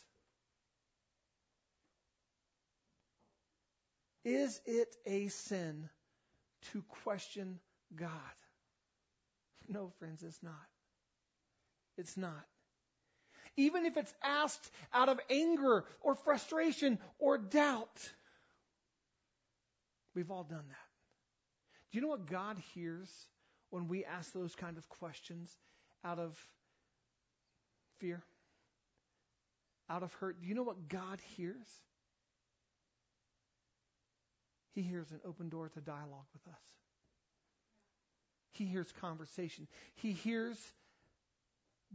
Is 4.24 4.60
it 4.64 4.94
a 5.06 5.28
sin 5.28 5.88
to 6.72 6.82
question 7.02 7.58
God? 7.96 8.10
No, 9.68 9.90
friends, 9.98 10.22
it's 10.22 10.42
not. 10.42 10.54
It's 11.98 12.16
not. 12.16 12.46
Even 13.56 13.86
if 13.86 13.96
it's 13.96 14.14
asked 14.22 14.70
out 14.94 15.08
of 15.08 15.18
anger 15.28 15.84
or 16.00 16.14
frustration 16.14 16.98
or 17.18 17.38
doubt, 17.38 18.10
we've 20.14 20.30
all 20.30 20.44
done 20.44 20.64
that. 20.68 20.91
Do 21.92 21.98
you 21.98 22.02
know 22.02 22.08
what 22.08 22.26
God 22.26 22.56
hears 22.74 23.08
when 23.70 23.86
we 23.86 24.04
ask 24.04 24.32
those 24.32 24.54
kind 24.54 24.78
of 24.78 24.88
questions 24.88 25.54
out 26.04 26.18
of 26.18 26.36
fear, 27.98 28.22
out 29.88 30.02
of 30.02 30.12
hurt, 30.14 30.40
do 30.40 30.48
you 30.48 30.54
know 30.54 30.62
what 30.62 30.88
God 30.88 31.20
hears? 31.36 31.66
He 34.74 34.80
hears 34.82 35.10
an 35.10 35.20
open 35.26 35.50
door 35.50 35.68
to 35.68 35.80
dialogue 35.80 36.26
with 36.32 36.46
us. 36.52 36.60
He 38.52 38.64
hears 38.64 38.90
conversation. 39.00 39.68
He 39.96 40.12
hears 40.12 40.58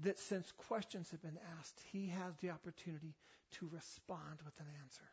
that 0.04 0.20
since 0.20 0.52
questions 0.68 1.10
have 1.10 1.22
been 1.22 1.40
asked, 1.60 1.80
he 1.92 2.08
has 2.08 2.36
the 2.42 2.52
opportunity 2.52 3.16
to 3.60 3.70
respond 3.72 4.40
with 4.46 4.60
an 4.60 4.68
answer. 4.84 5.10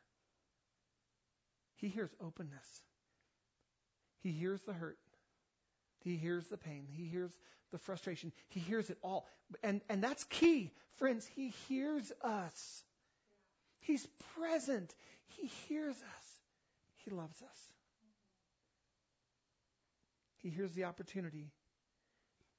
He 1.77 1.89
hears 1.89 2.11
openness. 2.21 2.83
He 4.25 4.33
hears 4.33 4.61
the 4.63 4.73
hurt. 4.73 4.99
He 6.01 6.17
hears 6.17 6.47
the 6.49 6.57
pain. 6.57 6.89
He 6.91 7.05
hears 7.05 7.31
the 7.73 7.79
frustration. 7.79 8.33
He 8.49 8.59
hears 8.59 8.89
it 8.89 8.97
all. 9.03 9.27
And, 9.63 9.83
and 9.91 10.03
that's 10.03 10.25
key. 10.25 10.73
Friends, 10.97 11.29
He 11.37 11.53
hears 11.69 12.11
us. 12.23 12.83
He's 13.81 14.07
present. 14.35 14.93
He 15.37 15.47
hears 15.69 15.95
us. 15.95 16.27
He 17.05 17.11
loves 17.11 17.41
us. 17.43 17.73
He 20.39 20.49
hears 20.49 20.73
the 20.73 20.85
opportunity 20.85 21.51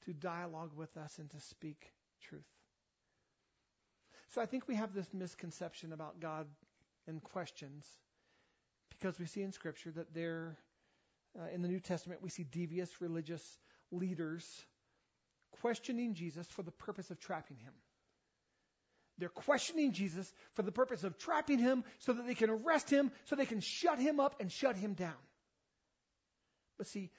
to 0.05 0.13
dialogue 0.13 0.71
with 0.75 0.95
us 0.97 1.17
and 1.17 1.29
to 1.31 1.39
speak 1.39 1.91
truth. 2.29 2.43
So 4.35 4.41
I 4.41 4.45
think 4.45 4.67
we 4.67 4.75
have 4.75 4.93
this 4.93 5.07
misconception 5.13 5.93
about 5.93 6.19
God 6.19 6.45
and 7.07 7.23
questions 7.23 7.85
because 8.89 9.19
we 9.19 9.25
see 9.25 9.41
in 9.41 9.51
Scripture 9.51 9.91
that 9.91 10.13
there 10.13 10.57
uh, 11.39 11.53
in 11.53 11.61
the 11.61 11.67
New 11.67 11.79
Testament, 11.79 12.21
we 12.21 12.29
see 12.29 12.43
devious 12.43 12.89
religious 12.99 13.43
leaders 13.91 14.45
questioning 15.61 16.13
Jesus 16.13 16.47
for 16.47 16.63
the 16.63 16.71
purpose 16.71 17.11
of 17.11 17.19
trapping 17.19 17.57
him. 17.57 17.73
They're 19.17 19.29
questioning 19.29 19.93
Jesus 19.93 20.31
for 20.53 20.61
the 20.61 20.71
purpose 20.71 21.03
of 21.03 21.17
trapping 21.17 21.59
him 21.59 21.83
so 21.99 22.13
that 22.13 22.27
they 22.27 22.35
can 22.35 22.49
arrest 22.49 22.89
him, 22.89 23.11
so 23.25 23.35
they 23.35 23.45
can 23.45 23.61
shut 23.61 23.97
him 23.99 24.19
up 24.19 24.41
and 24.41 24.51
shut 24.51 24.75
him 24.75 24.93
down. 24.93 25.13
But 26.77 26.87
see, 26.87 27.11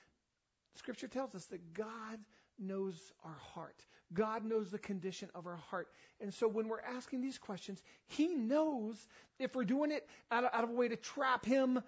Scripture 0.75 1.09
tells 1.09 1.35
us 1.35 1.47
that 1.47 1.73
God 1.73 2.19
knows 2.59 2.95
our 3.25 3.39
heart. 3.55 3.83
God 4.13 4.45
knows 4.45 4.71
the 4.71 4.79
condition 4.79 5.31
of 5.35 5.47
our 5.47 5.57
heart. 5.57 5.89
And 6.21 6.33
so 6.33 6.47
when 6.49 6.69
we're 6.69 6.81
asking 6.81 7.23
these 7.23 7.39
questions, 7.39 7.83
He 8.07 8.35
knows 8.35 8.97
if 9.39 9.55
we're 9.55 9.65
doing 9.65 9.91
it 9.91 10.07
out 10.31 10.45
of, 10.45 10.51
out 10.53 10.65
of 10.65 10.71
a 10.71 10.75
way 10.75 10.89
to 10.89 10.97
trap 10.97 11.45
Him 11.45 11.81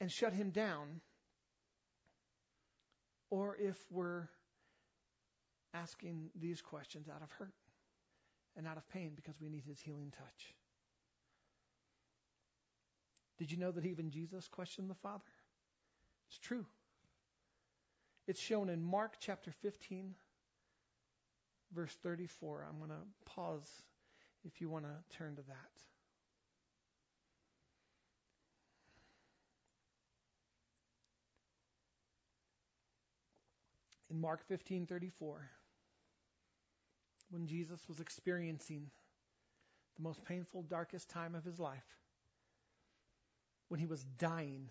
and 0.00 0.10
shut 0.10 0.32
Him 0.32 0.50
down, 0.50 1.00
or 3.34 3.56
if 3.58 3.76
we're 3.90 4.28
asking 5.74 6.30
these 6.40 6.62
questions 6.62 7.08
out 7.08 7.20
of 7.20 7.32
hurt 7.32 7.52
and 8.56 8.64
out 8.64 8.76
of 8.76 8.88
pain 8.90 9.10
because 9.16 9.40
we 9.40 9.48
need 9.48 9.64
his 9.66 9.80
healing 9.80 10.12
touch. 10.16 10.54
Did 13.36 13.50
you 13.50 13.58
know 13.58 13.72
that 13.72 13.86
even 13.86 14.08
Jesus 14.08 14.46
questioned 14.46 14.88
the 14.88 14.94
Father? 14.94 15.24
It's 16.28 16.38
true. 16.38 16.64
It's 18.28 18.40
shown 18.40 18.68
in 18.68 18.80
Mark 18.80 19.14
chapter 19.18 19.50
15, 19.50 20.14
verse 21.74 21.96
34. 22.04 22.68
I'm 22.70 22.78
going 22.78 22.90
to 22.90 23.06
pause 23.24 23.82
if 24.44 24.60
you 24.60 24.68
want 24.68 24.84
to 24.84 25.16
turn 25.18 25.34
to 25.34 25.42
that. 25.42 25.93
In 34.14 34.20
Mark 34.20 34.46
15:34 34.48 35.48
when 37.30 37.46
Jesus 37.46 37.80
was 37.88 37.98
experiencing 37.98 38.88
the 39.96 40.02
most 40.02 40.24
painful 40.24 40.62
darkest 40.62 41.10
time 41.10 41.34
of 41.34 41.44
his 41.44 41.58
life 41.58 41.98
when 43.68 43.80
he 43.80 43.86
was 43.86 44.04
dying 44.18 44.70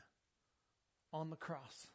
on 1.12 1.30
the 1.30 1.36
cross 1.36 1.88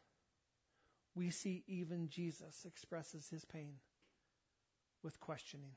we 1.15 1.31
see 1.31 1.65
even 1.67 2.11
Jesus 2.11 2.65
expresses 2.67 3.29
his 3.29 3.45
pain 3.47 3.75
with 5.03 5.19
questioning. 5.19 5.73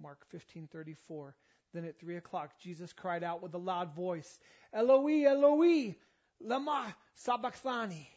Mark 0.00 0.24
15:34 0.32 1.34
then 1.72 1.84
at 1.84 1.98
three 1.98 2.16
o'clock 2.16 2.52
Jesus 2.60 2.92
cried 2.92 3.24
out 3.24 3.42
with 3.42 3.54
a 3.54 3.58
loud 3.58 3.94
voice 3.96 4.38
Eloi 4.72 5.24
Eloi 5.24 5.96
lama 6.40 6.94
sabachthani 7.14 8.15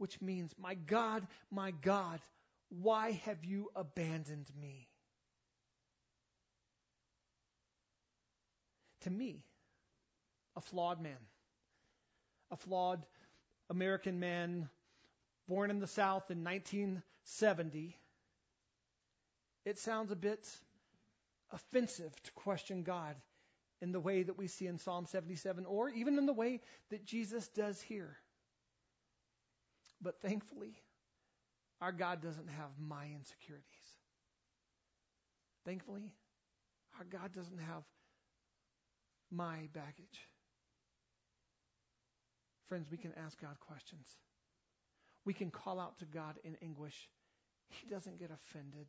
which 0.00 0.20
means, 0.20 0.52
My 0.58 0.74
God, 0.74 1.26
my 1.50 1.72
God, 1.72 2.20
why 2.70 3.12
have 3.26 3.44
you 3.44 3.68
abandoned 3.76 4.50
me? 4.60 4.88
To 9.02 9.10
me, 9.10 9.44
a 10.56 10.60
flawed 10.60 11.00
man, 11.02 11.16
a 12.50 12.56
flawed 12.56 13.04
American 13.68 14.20
man 14.20 14.68
born 15.48 15.70
in 15.70 15.80
the 15.80 15.86
South 15.86 16.30
in 16.30 16.44
1970, 16.44 17.96
it 19.66 19.78
sounds 19.78 20.10
a 20.12 20.16
bit 20.16 20.48
offensive 21.52 22.12
to 22.22 22.32
question 22.32 22.84
God 22.84 23.16
in 23.82 23.92
the 23.92 24.00
way 24.00 24.22
that 24.22 24.38
we 24.38 24.46
see 24.46 24.66
in 24.66 24.78
Psalm 24.78 25.06
77 25.06 25.66
or 25.66 25.88
even 25.90 26.18
in 26.18 26.26
the 26.26 26.32
way 26.32 26.60
that 26.90 27.04
Jesus 27.04 27.46
does 27.48 27.80
here. 27.82 28.16
But 30.02 30.20
thankfully, 30.20 30.74
our 31.80 31.92
God 31.92 32.22
doesn't 32.22 32.48
have 32.48 32.70
my 32.78 33.06
insecurities. 33.14 33.64
Thankfully, 35.64 36.12
our 36.98 37.04
God 37.04 37.32
doesn't 37.34 37.58
have 37.58 37.82
my 39.30 39.68
baggage. 39.72 40.28
Friends, 42.68 42.86
we 42.90 42.96
can 42.96 43.12
ask 43.24 43.40
God 43.40 43.58
questions. 43.60 44.06
We 45.24 45.34
can 45.34 45.50
call 45.50 45.78
out 45.78 45.98
to 45.98 46.04
God 46.06 46.38
in 46.44 46.56
anguish. 46.62 47.08
He 47.68 47.86
doesn't 47.88 48.18
get 48.18 48.30
offended. 48.30 48.86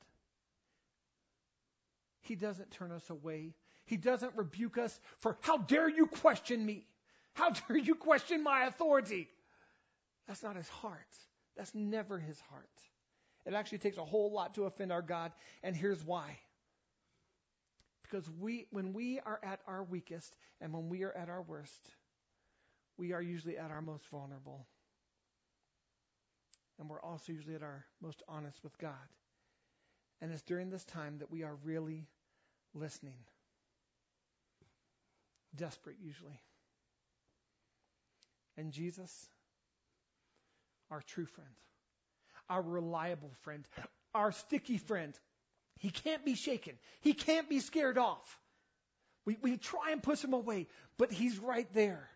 He 2.21 2.35
doesn't 2.35 2.71
turn 2.71 2.91
us 2.91 3.09
away. 3.09 3.53
He 3.85 3.97
doesn't 3.97 4.35
rebuke 4.35 4.77
us 4.77 4.99
for, 5.19 5.37
how 5.41 5.57
dare 5.57 5.89
you 5.89 6.07
question 6.07 6.65
me? 6.65 6.85
How 7.33 7.49
dare 7.49 7.77
you 7.77 7.95
question 7.95 8.43
my 8.43 8.65
authority? 8.65 9.27
That's 10.27 10.43
not 10.43 10.55
his 10.55 10.69
heart. 10.69 10.99
That's 11.57 11.73
never 11.75 12.17
his 12.19 12.39
heart. 12.49 12.69
It 13.45 13.53
actually 13.53 13.79
takes 13.79 13.97
a 13.97 14.05
whole 14.05 14.31
lot 14.31 14.55
to 14.55 14.65
offend 14.65 14.91
our 14.91 15.01
God, 15.01 15.31
and 15.63 15.75
here's 15.75 16.03
why. 16.03 16.37
Because 18.03 18.29
we, 18.39 18.67
when 18.71 18.93
we 18.93 19.19
are 19.19 19.39
at 19.43 19.61
our 19.67 19.83
weakest 19.83 20.35
and 20.59 20.73
when 20.73 20.89
we 20.89 21.03
are 21.03 21.13
at 21.13 21.29
our 21.29 21.41
worst, 21.41 21.91
we 22.97 23.13
are 23.13 23.21
usually 23.21 23.57
at 23.57 23.71
our 23.71 23.81
most 23.81 24.05
vulnerable. 24.11 24.67
And 26.79 26.89
we're 26.89 27.01
also 27.01 27.31
usually 27.31 27.55
at 27.55 27.63
our 27.63 27.85
most 28.01 28.21
honest 28.27 28.63
with 28.63 28.77
God. 28.77 28.93
And 30.21 30.31
it's 30.31 30.43
during 30.43 30.69
this 30.69 30.83
time 30.83 31.17
that 31.19 31.31
we 31.31 31.43
are 31.43 31.55
really 31.63 32.07
listening. 32.73 33.17
Desperate, 35.55 35.97
usually. 36.01 36.39
And 38.57 38.71
Jesus, 38.71 39.27
our 40.91 41.01
true 41.07 41.25
friend, 41.25 41.49
our 42.49 42.61
reliable 42.61 43.31
friend, 43.43 43.65
our 44.13 44.31
sticky 44.31 44.77
friend, 44.77 45.17
he 45.79 45.89
can't 45.89 46.23
be 46.23 46.35
shaken. 46.35 46.73
He 46.99 47.13
can't 47.13 47.49
be 47.49 47.59
scared 47.59 47.97
off. 47.97 48.39
We, 49.25 49.37
we 49.41 49.57
try 49.57 49.91
and 49.91 50.03
push 50.03 50.23
him 50.23 50.33
away, 50.33 50.67
but 50.97 51.11
he's 51.11 51.37
right 51.39 51.67
there. 51.73 52.07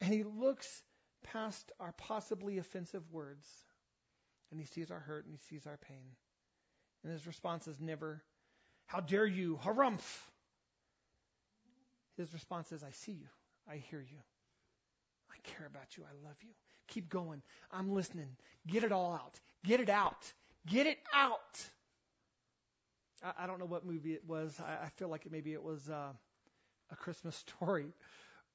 And 0.00 0.12
he 0.12 0.22
looks 0.22 0.66
past 1.24 1.72
our 1.80 1.92
possibly 1.92 2.58
offensive 2.58 3.02
words, 3.10 3.46
and 4.50 4.60
he 4.60 4.66
sees 4.66 4.90
our 4.90 5.00
hurt 5.00 5.24
and 5.26 5.34
he 5.34 5.40
sees 5.54 5.66
our 5.66 5.76
pain. 5.76 6.16
And 7.02 7.12
his 7.12 7.26
response 7.26 7.66
is 7.68 7.80
never, 7.80 8.22
How 8.86 9.00
dare 9.00 9.26
you? 9.26 9.58
Harumph! 9.62 10.00
His 12.16 12.32
response 12.32 12.72
is, 12.72 12.82
I 12.82 12.90
see 12.90 13.12
you. 13.12 13.28
I 13.70 13.76
hear 13.76 14.00
you. 14.00 14.18
I 15.30 15.36
care 15.56 15.66
about 15.66 15.96
you. 15.96 16.04
I 16.04 16.26
love 16.26 16.36
you. 16.42 16.50
Keep 16.88 17.08
going. 17.08 17.42
I'm 17.70 17.92
listening. 17.92 18.36
Get 18.66 18.84
it 18.84 18.92
all 18.92 19.14
out. 19.14 19.40
Get 19.64 19.80
it 19.80 19.88
out. 19.88 20.32
Get 20.66 20.86
it 20.86 20.98
out. 21.14 21.60
I, 23.22 23.44
I 23.44 23.46
don't 23.46 23.58
know 23.58 23.66
what 23.66 23.86
movie 23.86 24.14
it 24.14 24.22
was. 24.26 24.58
I, 24.60 24.86
I 24.86 24.88
feel 24.96 25.08
like 25.08 25.26
it, 25.26 25.32
maybe 25.32 25.52
it 25.52 25.62
was 25.62 25.88
uh, 25.88 26.12
a 26.90 26.96
Christmas 26.96 27.36
story 27.58 27.86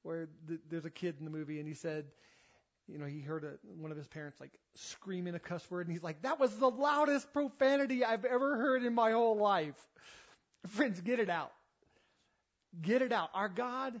where 0.02 0.28
the, 0.46 0.58
there's 0.68 0.84
a 0.84 0.90
kid 0.90 1.16
in 1.18 1.24
the 1.24 1.30
movie 1.30 1.58
and 1.58 1.68
he 1.68 1.74
said, 1.74 2.06
you 2.86 2.98
know, 2.98 3.06
he 3.06 3.20
heard 3.20 3.44
a, 3.44 3.52
one 3.80 3.90
of 3.90 3.96
his 3.96 4.06
parents 4.08 4.38
like 4.40 4.58
screaming 4.74 5.34
a 5.34 5.38
cuss 5.38 5.68
word, 5.70 5.86
and 5.86 5.92
he's 5.94 6.02
like, 6.02 6.20
"That 6.22 6.38
was 6.38 6.54
the 6.56 6.68
loudest 6.68 7.32
profanity 7.32 8.04
I've 8.04 8.24
ever 8.24 8.56
heard 8.56 8.82
in 8.82 8.94
my 8.94 9.12
whole 9.12 9.38
life." 9.38 9.76
Friends, 10.66 11.00
get 11.00 11.18
it 11.18 11.30
out. 11.30 11.52
Get 12.82 13.02
it 13.02 13.12
out. 13.12 13.30
Our 13.32 13.48
God, 13.48 14.00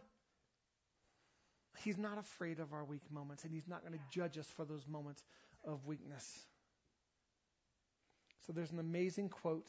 He's 1.84 1.98
not 1.98 2.18
afraid 2.18 2.60
of 2.60 2.72
our 2.72 2.84
weak 2.84 3.02
moments, 3.10 3.44
and 3.44 3.52
He's 3.52 3.68
not 3.68 3.82
going 3.82 3.92
to 3.92 4.04
judge 4.10 4.38
us 4.38 4.46
for 4.56 4.64
those 4.64 4.86
moments 4.88 5.22
of 5.64 5.86
weakness. 5.86 6.26
So 8.46 8.52
there's 8.52 8.72
an 8.72 8.78
amazing 8.78 9.28
quote 9.28 9.68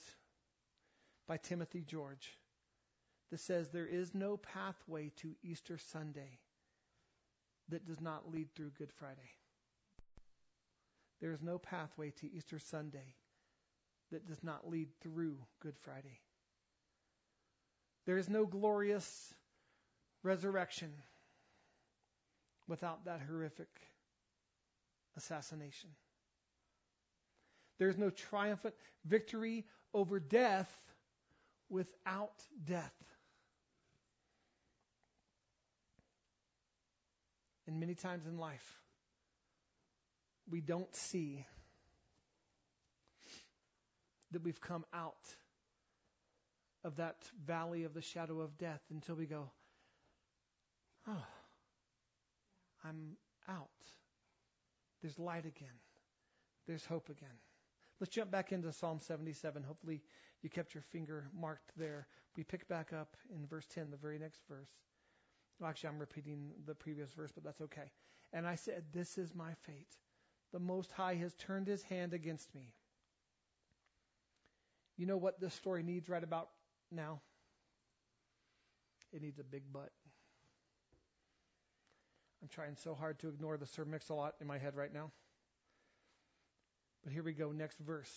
by 1.28 1.38
Timothy 1.38 1.84
George 1.86 2.38
that 3.32 3.40
says, 3.40 3.70
There 3.70 3.88
is 3.88 4.14
no 4.14 4.38
pathway 4.38 5.12
to 5.18 5.36
Easter 5.44 5.78
Sunday 5.92 6.40
that 7.70 7.86
does 7.86 8.00
not 8.00 8.32
lead 8.32 8.48
through 8.56 8.72
Good 8.78 8.92
Friday. 8.94 9.32
There 11.22 11.32
is 11.32 11.42
no 11.42 11.58
pathway 11.58 12.12
to 12.22 12.32
Easter 12.32 12.60
Sunday 12.60 13.16
that 14.12 14.28
does 14.28 14.44
not 14.44 14.70
lead 14.70 14.90
through 15.02 15.38
Good 15.62 15.76
Friday. 15.84 16.20
There 18.06 18.18
is 18.18 18.30
no 18.30 18.46
glorious 18.46 19.34
resurrection 20.24 20.92
without 22.68 23.06
that 23.06 23.22
horrific 23.28 23.70
assassination. 25.18 25.90
There 27.78 27.90
is 27.90 27.98
no 27.98 28.10
triumphant 28.10 28.76
victory 29.06 29.66
over 29.94 30.20
death 30.20 30.72
without 31.70 32.42
death. 32.64 32.94
And 37.68 37.80
many 37.80 37.96
times 37.96 38.26
in 38.28 38.38
life, 38.38 38.80
we 40.50 40.62
don't 40.62 40.94
see 40.96 41.46
that 44.32 44.44
we've 44.44 44.62
come 44.62 44.86
out 44.94 45.16
of 46.84 46.98
that 46.98 47.16
valley 47.46 47.84
of 47.84 47.94
the 47.94 48.02
shadow 48.02 48.42
of 48.42 48.58
death 48.58 48.82
until 48.92 49.16
we 49.16 49.26
go, 49.26 49.50
oh, 51.08 51.26
I'm 52.88 53.18
out. 53.50 53.70
There's 55.02 55.20
light 55.20 55.46
again. 55.46 55.80
There's 56.68 56.86
hope 56.86 57.10
again. 57.10 57.38
Let's 58.00 58.14
jump 58.14 58.32
back 58.32 58.52
into 58.52 58.72
Psalm 58.72 59.00
77. 59.00 59.64
Hopefully, 59.64 60.02
you 60.42 60.50
kept 60.50 60.74
your 60.74 60.84
finger 60.84 61.30
marked 61.34 61.72
there. 61.78 62.08
We 62.36 62.44
pick 62.44 62.68
back 62.68 62.92
up 62.92 63.16
in 63.34 63.48
verse 63.48 63.66
10, 63.74 63.90
the 63.90 63.98
very 63.98 64.20
next 64.20 64.42
verse. 64.50 64.70
Well, 65.60 65.70
actually, 65.70 65.90
I'm 65.90 66.00
repeating 66.00 66.52
the 66.66 66.76
previous 66.76 67.14
verse, 67.14 67.32
but 67.32 67.44
that's 67.44 67.62
okay. 67.62 67.92
And 68.34 68.46
I 68.46 68.56
said, 68.56 68.84
This 68.92 69.18
is 69.18 69.34
my 69.34 69.54
fate. 69.66 69.96
The 70.52 70.60
Most 70.60 70.92
High 70.92 71.16
has 71.16 71.34
turned 71.36 71.68
his 71.68 71.84
hand 71.84 72.14
against 72.14 72.54
me. 72.54 72.74
You 74.98 75.06
know 75.06 75.18
what 75.18 75.40
this 75.40 75.54
story 75.54 75.84
needs 75.84 76.10
right 76.10 76.24
about 76.24 76.50
now? 76.92 77.22
It 79.12 79.22
needs 79.22 79.40
a 79.40 79.44
big 79.44 79.64
butt. 79.72 79.92
I'm 82.46 82.50
trying 82.50 82.76
so 82.76 82.94
hard 82.94 83.18
to 83.22 83.28
ignore 83.28 83.58
the 83.58 83.66
Sir 83.66 83.86
Mix-a-Lot 83.86 84.36
in 84.40 84.46
my 84.46 84.60
head 84.60 84.76
right 84.76 84.94
now. 84.94 85.10
But 87.04 87.12
here 87.12 87.24
we 87.24 87.34
go, 87.34 87.52
next 87.52 87.80
verse. 87.80 88.12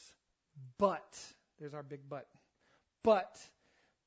But, 0.76 1.18
there's 1.58 1.72
our 1.72 1.82
big 1.82 2.00
but. 2.10 2.26
But, 3.02 3.38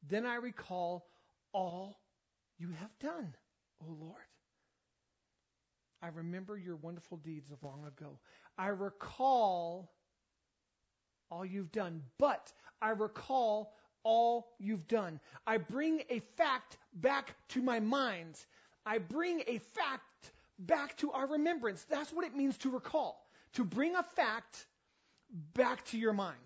then 0.08 0.28
I 0.28 0.36
recall 0.36 1.08
all 1.54 1.98
you 2.60 2.70
have 2.80 2.92
done, 3.00 3.34
O 3.82 3.98
Lord. 4.00 4.22
I 6.04 6.10
remember 6.10 6.56
your 6.56 6.76
wonderful 6.76 7.18
deeds 7.18 7.50
of 7.50 7.64
long 7.64 7.84
ago. 7.88 8.20
I 8.60 8.68
recall 8.68 9.90
all 11.32 11.44
you've 11.44 11.72
done, 11.72 12.04
but 12.20 12.54
I 12.80 12.92
recall 12.92 13.74
all 14.04 14.50
you've 14.60 14.88
done. 14.88 15.20
I 15.48 15.58
bring 15.58 16.04
a 16.12 16.20
fact 16.38 16.78
back 16.94 17.34
to 17.50 17.64
my 17.64 17.80
mind. 17.80 18.36
I 18.86 18.98
bring 18.98 19.44
a 19.48 19.60
fact 19.60 20.32
back 20.60 20.98
to 20.98 21.12
our 21.12 21.28
remembrance. 21.28 21.86
That's 21.90 22.12
what 22.12 22.26
it 22.26 22.36
means 22.36 22.58
to 22.60 22.70
recall. 22.70 23.26
To 23.54 23.64
bring 23.64 23.96
a 23.96 24.04
fact 24.04 24.66
back 25.54 25.86
to 25.86 25.98
your 25.98 26.14
mind. 26.14 26.38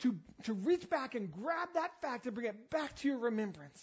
To, 0.00 0.16
to 0.44 0.54
reach 0.54 0.88
back 0.88 1.14
and 1.14 1.30
grab 1.30 1.68
that 1.74 2.00
fact 2.00 2.26
and 2.26 2.34
bring 2.34 2.46
it 2.46 2.70
back 2.70 2.96
to 2.96 3.08
your 3.08 3.18
remembrance. 3.18 3.82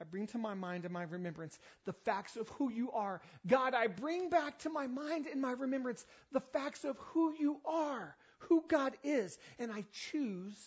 I 0.00 0.04
bring 0.04 0.26
to 0.28 0.38
my 0.38 0.54
mind 0.54 0.84
and 0.84 0.92
my 0.92 1.04
remembrance 1.04 1.58
the 1.84 1.92
facts 1.92 2.36
of 2.36 2.48
who 2.50 2.72
you 2.72 2.90
are. 2.90 3.20
God, 3.46 3.72
I 3.72 3.86
bring 3.86 4.28
back 4.28 4.58
to 4.60 4.68
my 4.68 4.88
mind 4.88 5.26
and 5.30 5.40
my 5.40 5.52
remembrance 5.52 6.04
the 6.32 6.40
facts 6.40 6.84
of 6.84 6.98
who 6.98 7.32
you 7.38 7.60
are, 7.64 8.16
who 8.40 8.64
God 8.68 8.94
is, 9.04 9.38
and 9.60 9.70
I 9.70 9.84
choose 9.92 10.58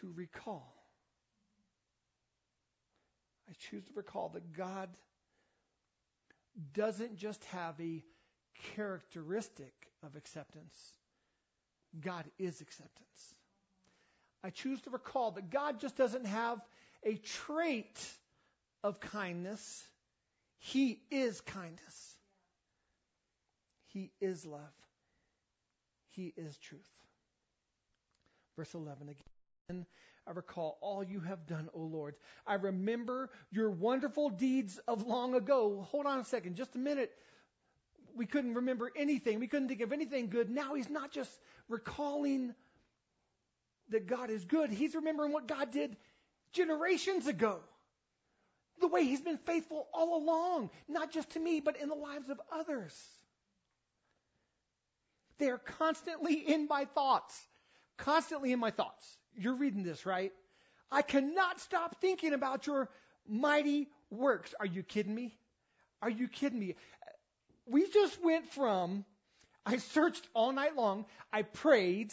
to 0.00 0.12
recall. 0.14 0.79
I 3.50 3.54
choose 3.70 3.84
to 3.84 3.92
recall 3.94 4.30
that 4.34 4.52
God 4.52 4.88
doesn't 6.72 7.16
just 7.16 7.42
have 7.46 7.74
a 7.80 8.02
characteristic 8.76 9.72
of 10.04 10.14
acceptance. 10.14 10.74
God 12.00 12.24
is 12.38 12.60
acceptance. 12.60 13.34
I 14.44 14.50
choose 14.50 14.80
to 14.82 14.90
recall 14.90 15.32
that 15.32 15.50
God 15.50 15.80
just 15.80 15.96
doesn't 15.96 16.26
have 16.26 16.60
a 17.02 17.14
trait 17.16 17.98
of 18.84 19.00
kindness. 19.00 19.84
He 20.58 21.00
is 21.10 21.40
kindness. 21.40 22.16
He 23.88 24.12
is 24.20 24.46
love. 24.46 24.60
He 26.10 26.32
is 26.36 26.56
truth. 26.58 26.80
Verse 28.56 28.72
11 28.74 29.08
again. 29.08 29.86
I 30.30 30.32
recall 30.32 30.78
all 30.80 31.02
you 31.02 31.18
have 31.18 31.44
done, 31.48 31.68
O 31.74 31.80
Lord. 31.80 32.14
I 32.46 32.54
remember 32.54 33.30
your 33.50 33.68
wonderful 33.68 34.30
deeds 34.30 34.78
of 34.86 35.04
long 35.04 35.34
ago. 35.34 35.84
Hold 35.90 36.06
on 36.06 36.20
a 36.20 36.24
second, 36.24 36.54
just 36.54 36.76
a 36.76 36.78
minute. 36.78 37.10
We 38.14 38.26
couldn't 38.26 38.54
remember 38.54 38.92
anything. 38.94 39.40
We 39.40 39.48
couldn't 39.48 39.66
think 39.66 39.80
of 39.80 39.92
anything 39.92 40.28
good. 40.28 40.48
Now 40.48 40.74
he's 40.74 40.88
not 40.88 41.10
just 41.10 41.30
recalling 41.68 42.54
that 43.88 44.06
God 44.06 44.30
is 44.30 44.44
good. 44.44 44.70
He's 44.70 44.94
remembering 44.94 45.32
what 45.32 45.48
God 45.48 45.72
did 45.72 45.96
generations 46.52 47.26
ago. 47.26 47.58
The 48.80 48.86
way 48.86 49.02
he's 49.04 49.20
been 49.20 49.38
faithful 49.38 49.88
all 49.92 50.16
along, 50.22 50.70
not 50.88 51.10
just 51.10 51.30
to 51.30 51.40
me, 51.40 51.60
but 51.60 51.76
in 51.76 51.88
the 51.88 51.96
lives 51.96 52.30
of 52.30 52.40
others. 52.52 52.96
They 55.38 55.50
are 55.50 55.58
constantly 55.58 56.34
in 56.34 56.68
my 56.68 56.84
thoughts. 56.84 57.36
Constantly 57.96 58.52
in 58.52 58.60
my 58.60 58.70
thoughts. 58.70 59.16
You're 59.36 59.56
reading 59.56 59.82
this, 59.82 60.06
right? 60.06 60.32
I 60.90 61.02
cannot 61.02 61.60
stop 61.60 62.00
thinking 62.00 62.32
about 62.34 62.66
your 62.66 62.88
mighty 63.28 63.88
works. 64.10 64.54
Are 64.58 64.66
you 64.66 64.82
kidding 64.82 65.14
me? 65.14 65.36
Are 66.02 66.10
you 66.10 66.28
kidding 66.28 66.58
me? 66.58 66.74
We 67.66 67.88
just 67.88 68.22
went 68.22 68.46
from, 68.52 69.04
I 69.64 69.76
searched 69.76 70.26
all 70.34 70.52
night 70.52 70.76
long, 70.76 71.06
I 71.32 71.42
prayed, 71.42 72.12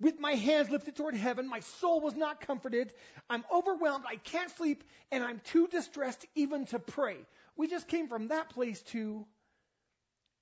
with 0.00 0.18
my 0.18 0.32
hands 0.32 0.70
lifted 0.70 0.96
toward 0.96 1.14
heaven. 1.14 1.46
My 1.46 1.60
soul 1.60 2.00
was 2.00 2.16
not 2.16 2.40
comforted. 2.40 2.92
I'm 3.28 3.44
overwhelmed. 3.52 4.04
I 4.08 4.16
can't 4.16 4.50
sleep 4.50 4.82
and 5.12 5.22
I'm 5.22 5.40
too 5.44 5.68
distressed 5.68 6.24
even 6.34 6.64
to 6.66 6.78
pray. 6.78 7.18
We 7.56 7.68
just 7.68 7.86
came 7.86 8.08
from 8.08 8.28
that 8.28 8.48
place 8.48 8.80
to 8.84 9.26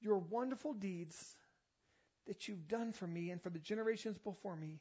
your 0.01 0.19
wonderful 0.19 0.75
deeds 0.75 1.37
that 2.29 2.47
you've 2.47 2.69
done 2.69 2.93
for 2.93 3.07
me 3.07 3.31
and 3.31 3.43
for 3.43 3.51
the 3.51 3.59
generations 3.59 4.17
before 4.19 4.55
me 4.55 4.79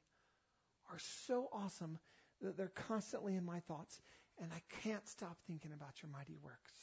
are 0.89 0.99
so 1.25 1.49
awesome 1.51 1.97
that 2.41 2.57
they're 2.57 2.71
constantly 2.87 3.35
in 3.35 3.45
my 3.45 3.59
thoughts 3.61 3.99
and 4.39 4.51
I 4.53 4.61
can't 4.83 5.07
stop 5.07 5.37
thinking 5.47 5.71
about 5.73 6.01
your 6.01 6.11
mighty 6.11 6.37
works. 6.43 6.73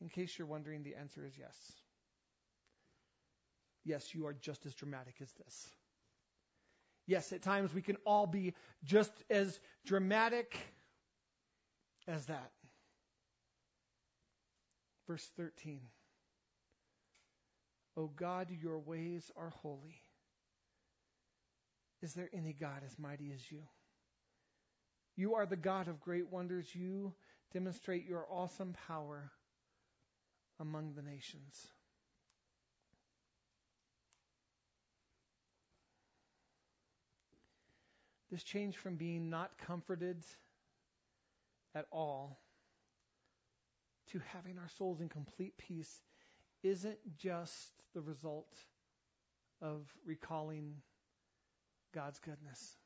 In 0.00 0.08
case 0.08 0.38
you're 0.38 0.48
wondering, 0.48 0.82
the 0.82 0.96
answer 0.96 1.24
is 1.24 1.32
yes 1.38 1.54
yes, 3.88 4.14
you 4.14 4.26
are 4.26 4.34
just 4.34 4.66
as 4.66 4.74
dramatic 4.74 5.14
as 5.20 5.32
this. 5.32 5.68
Yes, 7.06 7.32
at 7.32 7.42
times 7.42 7.72
we 7.72 7.80
can 7.80 7.96
all 8.04 8.26
be 8.26 8.54
just 8.84 9.12
as 9.30 9.58
dramatic 9.86 10.56
as 12.06 12.26
that. 12.26 12.52
Verse 15.06 15.26
13. 15.38 15.80
O 17.96 18.08
God, 18.08 18.48
your 18.62 18.78
ways 18.78 19.30
are 19.36 19.50
holy. 19.62 19.96
Is 22.02 22.14
there 22.14 22.30
any 22.32 22.52
God 22.52 22.82
as 22.86 22.98
mighty 22.98 23.32
as 23.34 23.50
you? 23.50 23.62
You 25.16 25.34
are 25.34 25.46
the 25.46 25.56
God 25.56 25.88
of 25.88 26.00
great 26.00 26.30
wonders. 26.30 26.74
You 26.74 27.12
demonstrate 27.52 28.06
your 28.06 28.26
awesome 28.30 28.74
power 28.86 29.32
among 30.60 30.94
the 30.94 31.02
nations. 31.02 31.66
This 38.30 38.42
change 38.42 38.76
from 38.76 38.96
being 38.96 39.30
not 39.30 39.50
comforted 39.66 40.22
at 41.74 41.86
all 41.90 42.38
to 44.12 44.20
having 44.32 44.58
our 44.58 44.68
souls 44.76 45.00
in 45.00 45.08
complete 45.08 45.56
peace 45.56 46.02
isn't 46.62 46.98
just 47.16 47.72
the 47.94 48.00
result 48.00 48.52
of 49.60 49.82
recalling 50.04 50.74
God's 51.92 52.18
goodness. 52.18 52.76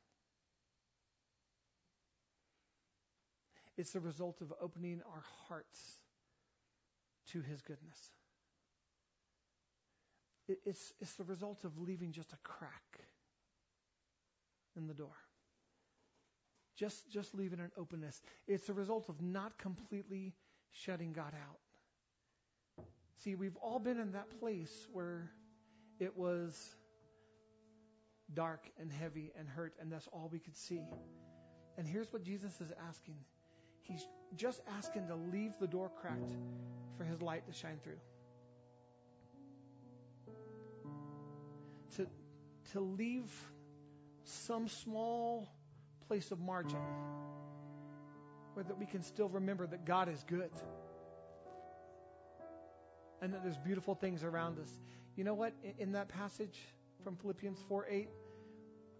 It's 3.77 3.91
the 3.91 3.99
result 3.99 4.41
of 4.41 4.53
opening 4.61 5.01
our 5.05 5.23
hearts 5.47 5.97
to 7.31 7.41
His 7.41 7.61
goodness. 7.61 7.97
It's, 10.65 10.93
it's 10.99 11.13
the 11.13 11.23
result 11.23 11.63
of 11.63 11.79
leaving 11.79 12.11
just 12.11 12.33
a 12.33 12.37
crack 12.43 12.99
in 14.75 14.87
the 14.87 14.93
door 14.93 15.15
just, 16.75 17.09
just 17.09 17.35
leaving 17.35 17.59
an 17.59 17.71
openness. 17.77 18.21
It's 18.47 18.69
a 18.69 18.73
result 18.73 19.09
of 19.09 19.21
not 19.21 19.57
completely 19.57 20.33
shutting 20.71 21.13
God 21.13 21.33
out. 21.33 22.85
See, 23.23 23.35
we've 23.35 23.55
all 23.57 23.79
been 23.79 23.99
in 23.99 24.13
that 24.13 24.39
place 24.39 24.87
where 24.91 25.31
it 25.99 26.17
was 26.17 26.75
dark 28.35 28.69
and 28.79 28.91
heavy 28.91 29.31
and 29.37 29.47
hurt, 29.47 29.73
and 29.79 29.91
that's 29.91 30.07
all 30.07 30.29
we 30.31 30.39
could 30.39 30.55
see. 30.55 30.81
And 31.77 31.87
here's 31.87 32.11
what 32.11 32.23
Jesus 32.23 32.59
is 32.61 32.71
asking 32.87 33.15
He's 33.81 34.07
just 34.35 34.61
asking 34.77 35.07
to 35.07 35.15
leave 35.15 35.51
the 35.59 35.67
door 35.67 35.91
cracked 36.01 36.31
for 36.97 37.03
His 37.03 37.21
light 37.21 37.45
to 37.47 37.53
shine 37.53 37.79
through. 37.83 37.99
To, 41.97 42.07
to 42.71 42.79
leave 42.79 43.29
some 44.23 44.67
small 44.67 45.47
place 46.07 46.31
of 46.31 46.39
margin 46.39 46.79
where 48.53 48.63
that 48.63 48.77
we 48.77 48.85
can 48.85 49.03
still 49.03 49.29
remember 49.29 49.67
that 49.67 49.85
God 49.85 50.09
is 50.09 50.23
good 50.27 50.51
and 53.21 53.33
that 53.33 53.43
there's 53.43 53.57
beautiful 53.57 53.95
things 53.95 54.23
around 54.23 54.59
us. 54.59 54.69
You 55.15 55.23
know 55.23 55.33
what? 55.33 55.53
In, 55.79 55.93
that 55.93 56.09
passage 56.09 56.59
from 57.03 57.15
Philippians 57.15 57.59
4 57.67 57.87
8, 57.89 58.09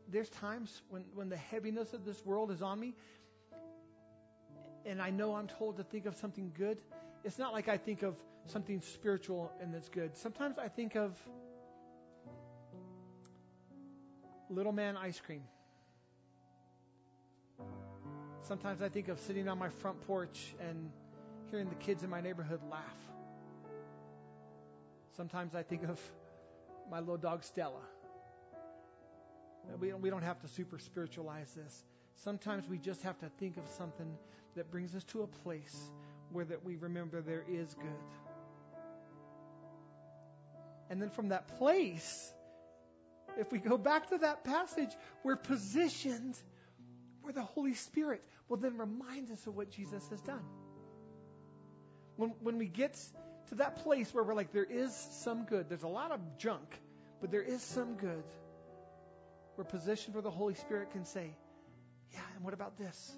there's 0.09 0.29
times 0.29 0.81
when, 0.89 1.05
when 1.13 1.29
the 1.29 1.37
heaviness 1.37 1.93
of 1.93 2.05
this 2.05 2.25
world 2.25 2.51
is 2.51 2.61
on 2.61 2.79
me 2.79 2.95
and 4.85 5.01
I 5.01 5.09
know 5.09 5.35
I'm 5.35 5.47
told 5.47 5.77
to 5.77 5.83
think 5.83 6.05
of 6.05 6.15
something 6.15 6.51
good. 6.57 6.77
It's 7.23 7.39
not 7.39 7.53
like 7.53 7.69
I 7.69 7.77
think 7.77 8.03
of 8.03 8.15
something 8.45 8.81
spiritual 8.81 9.51
and 9.61 9.73
that's 9.73 9.89
good. 9.89 10.17
Sometimes 10.17 10.57
I 10.57 10.67
think 10.67 10.95
of 10.95 11.17
little 14.49 14.73
man 14.73 14.97
ice 14.97 15.19
cream. 15.19 15.43
Sometimes 18.41 18.81
I 18.81 18.89
think 18.89 19.07
of 19.07 19.19
sitting 19.19 19.47
on 19.47 19.57
my 19.57 19.69
front 19.69 20.01
porch 20.05 20.53
and 20.59 20.91
hearing 21.49 21.69
the 21.69 21.75
kids 21.75 22.03
in 22.03 22.09
my 22.09 22.19
neighborhood 22.19 22.59
laugh. 22.69 22.81
Sometimes 25.15 25.55
I 25.55 25.63
think 25.63 25.83
of 25.83 25.99
my 26.91 26.99
little 26.99 27.17
dog 27.17 27.43
Stella. 27.43 27.79
We 29.79 29.89
don't, 29.89 30.01
we 30.01 30.09
don't 30.09 30.23
have 30.23 30.39
to 30.41 30.47
super 30.49 30.79
spiritualize 30.79 31.51
this. 31.53 31.83
Sometimes 32.23 32.67
we 32.67 32.77
just 32.77 33.01
have 33.03 33.17
to 33.19 33.29
think 33.39 33.57
of 33.57 33.63
something 33.77 34.17
that 34.55 34.71
brings 34.71 34.95
us 34.95 35.03
to 35.05 35.23
a 35.23 35.27
place 35.27 35.75
where 36.31 36.45
that 36.45 36.63
we 36.63 36.75
remember 36.75 37.21
there 37.21 37.43
is 37.49 37.73
good. 37.73 38.03
And 40.89 41.01
then 41.01 41.09
from 41.09 41.29
that 41.29 41.57
place, 41.57 42.33
if 43.37 43.51
we 43.51 43.59
go 43.59 43.77
back 43.77 44.09
to 44.09 44.17
that 44.19 44.43
passage, 44.43 44.91
we're 45.23 45.35
positioned 45.35 46.35
where 47.21 47.33
the 47.33 47.41
Holy 47.41 47.73
Spirit 47.73 48.21
will 48.47 48.57
then 48.57 48.77
remind 48.77 49.31
us 49.31 49.47
of 49.47 49.55
what 49.55 49.71
Jesus 49.71 50.07
has 50.09 50.21
done. 50.21 50.43
When, 52.15 52.33
when 52.41 52.57
we 52.57 52.67
get 52.67 52.95
to 53.49 53.55
that 53.55 53.83
place 53.83 54.13
where 54.13 54.23
we're 54.23 54.35
like, 54.35 54.51
there 54.51 54.63
is 54.63 54.93
some 55.23 55.45
good, 55.45 55.69
there's 55.69 55.83
a 55.83 55.87
lot 55.87 56.11
of 56.11 56.19
junk, 56.37 56.67
but 57.21 57.31
there 57.31 57.41
is 57.41 57.61
some 57.61 57.95
good, 57.95 58.23
we're 59.57 59.63
positioned 59.63 60.15
where 60.15 60.21
the 60.21 60.31
Holy 60.31 60.53
Spirit 60.53 60.91
can 60.91 61.05
say, 61.05 61.35
yeah, 62.11 62.19
and 62.35 62.43
what 62.43 62.53
about 62.53 62.77
this? 62.77 63.13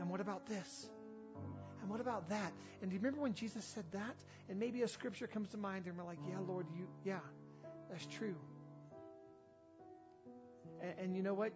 And 0.00 0.10
what 0.10 0.20
about 0.20 0.46
this? 0.46 0.88
And 1.80 1.90
what 1.90 2.00
about 2.00 2.28
that? 2.28 2.52
And 2.82 2.90
do 2.90 2.94
you 2.94 3.00
remember 3.00 3.20
when 3.20 3.34
Jesus 3.34 3.64
said 3.64 3.84
that? 3.92 4.16
And 4.48 4.58
maybe 4.58 4.82
a 4.82 4.88
scripture 4.88 5.26
comes 5.26 5.48
to 5.50 5.56
mind 5.56 5.86
and 5.86 5.96
we're 5.96 6.04
like, 6.04 6.18
yeah, 6.28 6.38
Lord, 6.46 6.66
you, 6.76 6.86
yeah, 7.04 7.20
that's 7.90 8.06
true. 8.06 8.36
And, 10.82 10.94
and 10.98 11.16
you 11.16 11.22
know 11.22 11.34
what? 11.34 11.52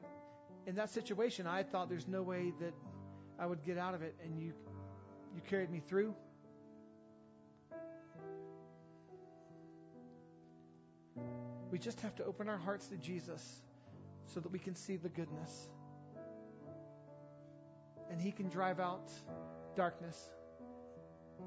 in 0.67 0.75
that 0.77 0.91
situation, 0.91 1.47
I 1.47 1.63
thought 1.63 1.89
there's 1.89 2.09
no 2.09 2.23
way 2.23 2.53
that 2.61 2.75
I 3.39 3.47
would 3.47 3.65
get 3.65 3.79
out 3.79 3.95
of 3.95 4.03
it, 4.03 4.15
and 4.25 4.39
you, 4.39 4.53
you 5.35 5.41
carried 5.49 5.71
me 5.71 5.81
through. 5.81 6.15
We 11.71 11.79
just 11.79 12.01
have 12.01 12.15
to 12.17 12.25
open 12.25 12.49
our 12.49 12.59
hearts 12.59 12.89
to 12.89 12.97
Jesus 12.97 13.63
so 14.27 14.41
that 14.41 14.51
we 14.51 14.59
can 14.59 14.75
see 14.75 14.97
the 14.97 15.09
goodness. 15.09 15.69
And 18.11 18.21
He 18.21 18.33
can 18.33 18.49
drive 18.49 18.81
out 18.81 19.11
darkness, 19.77 20.19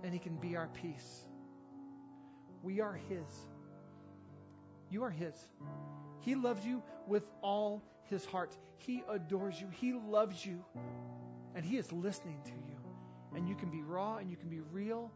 and 0.04 0.14
He 0.14 0.20
can 0.20 0.38
be 0.38 0.56
our 0.56 0.70
peace. 0.70 1.26
We 2.62 2.80
are 2.80 2.94
His. 2.94 3.26
You 4.90 5.04
are 5.04 5.10
His. 5.10 5.36
He 6.22 6.36
loves 6.36 6.66
you 6.66 6.82
with 7.06 7.24
all 7.42 7.84
His 8.10 8.26
heart. 8.26 8.56
He 8.78 9.04
adores 9.10 9.60
you. 9.60 9.68
He 9.72 9.94
loves 9.94 10.46
you. 10.46 10.64
And 11.56 11.66
He 11.66 11.78
is 11.78 11.92
listening 11.92 12.40
to 12.46 12.52
you. 12.52 12.78
And 13.36 13.48
you 13.48 13.56
can 13.56 13.70
be 13.70 13.82
raw 13.82 14.18
and 14.18 14.30
you 14.30 14.38
can 14.38 14.50
be 14.50 14.62
real. 14.72 15.12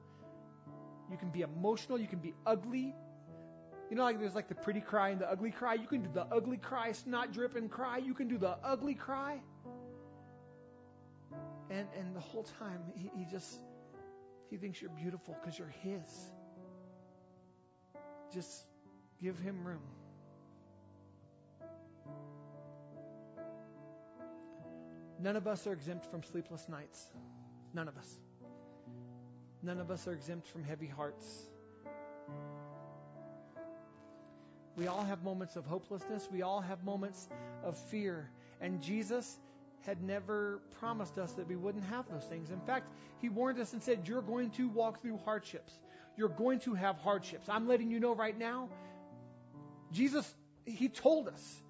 You 1.09 1.17
can 1.17 1.29
be 1.29 1.41
emotional. 1.41 1.97
You 1.97 2.07
can 2.07 2.19
be 2.19 2.33
ugly. 2.45 2.93
You 3.89 3.95
know, 3.95 4.03
like 4.03 4.19
there's 4.19 4.35
like 4.35 4.49
the 4.49 4.55
pretty 4.55 4.81
cry 4.81 5.09
and 5.09 5.21
the 5.21 5.29
ugly 5.29 5.51
cry. 5.51 5.75
You 5.75 5.87
can 5.87 6.01
do 6.01 6.09
the 6.13 6.25
ugly 6.25 6.57
cry, 6.57 6.91
snot 6.91 7.31
dripping 7.31 7.69
cry. 7.69 7.97
You 7.97 8.13
can 8.13 8.27
do 8.27 8.37
the 8.37 8.57
ugly 8.63 8.95
cry. 8.95 9.41
And 11.69 11.87
and 11.97 12.15
the 12.15 12.19
whole 12.19 12.43
time 12.59 12.81
he, 12.95 13.09
he 13.15 13.25
just 13.25 13.59
he 14.49 14.57
thinks 14.57 14.81
you're 14.81 14.91
beautiful 14.91 15.37
because 15.39 15.57
you're 15.57 15.73
his. 15.81 16.31
Just 18.33 18.65
give 19.21 19.37
him 19.39 19.65
room. 19.65 19.81
None 25.19 25.35
of 25.35 25.47
us 25.47 25.65
are 25.65 25.73
exempt 25.73 26.05
from 26.05 26.23
sleepless 26.23 26.67
nights. 26.69 27.07
None 27.73 27.87
of 27.87 27.97
us. 27.97 28.17
None 29.63 29.79
of 29.79 29.89
us 29.89 30.07
are 30.07 30.13
exempt 30.13 30.47
from 30.47 30.63
heavy 30.63 30.87
hearts. 30.87 31.25
We 34.77 34.85
all 34.85 35.03
have 35.03 35.23
moments 35.23 35.55
of 35.55 35.65
hopelessness. 35.65 36.29
We 36.31 36.43
all 36.43 36.61
have 36.61 36.83
moments 36.83 37.27
of 37.63 37.75
fear. 37.89 38.29
And 38.61 38.81
Jesus 38.81 39.39
had 39.81 40.03
never 40.03 40.61
promised 40.79 41.17
us 41.17 41.33
that 41.33 41.47
we 41.47 41.55
wouldn't 41.55 41.85
have 41.85 42.05
those 42.09 42.23
things. 42.25 42.51
In 42.51 42.59
fact, 42.61 42.87
he 43.19 43.29
warned 43.29 43.59
us 43.59 43.73
and 43.73 43.81
said, 43.81 44.07
You're 44.07 44.21
going 44.21 44.51
to 44.51 44.69
walk 44.69 45.01
through 45.01 45.17
hardships. 45.25 45.73
You're 46.15 46.29
going 46.29 46.59
to 46.61 46.75
have 46.75 46.97
hardships. 46.97 47.49
I'm 47.49 47.67
letting 47.67 47.89
you 47.89 47.99
know 47.99 48.13
right 48.13 48.37
now. 48.37 48.69
Jesus, 49.91 50.31
he 50.65 50.89
told 50.89 51.27
us, 51.27 51.61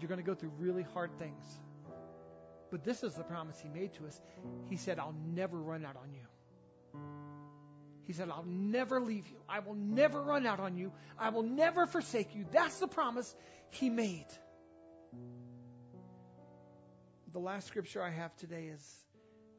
You're 0.00 0.08
going 0.08 0.20
to 0.20 0.26
go 0.26 0.34
through 0.34 0.52
really 0.58 0.82
hard 0.82 1.16
things. 1.18 1.44
But 2.72 2.82
this 2.82 3.04
is 3.04 3.14
the 3.14 3.22
promise 3.22 3.60
he 3.60 3.68
made 3.68 3.94
to 3.94 4.06
us. 4.06 4.20
He 4.68 4.76
said, 4.76 4.98
I'll 4.98 5.14
never 5.32 5.56
run 5.56 5.84
out 5.84 5.96
on 5.96 6.12
you. 6.12 7.00
He 8.06 8.12
said, 8.12 8.28
I'll 8.30 8.44
never 8.46 9.00
leave 9.00 9.26
you. 9.28 9.36
I 9.48 9.60
will 9.60 9.74
never 9.74 10.20
run 10.20 10.46
out 10.46 10.60
on 10.60 10.76
you. 10.76 10.92
I 11.18 11.30
will 11.30 11.42
never 11.42 11.86
forsake 11.86 12.34
you. 12.34 12.44
That's 12.52 12.78
the 12.78 12.86
promise 12.86 13.34
he 13.70 13.88
made. 13.88 14.26
The 17.32 17.38
last 17.38 17.66
scripture 17.66 18.02
I 18.02 18.10
have 18.10 18.36
today 18.36 18.66
is 18.66 18.96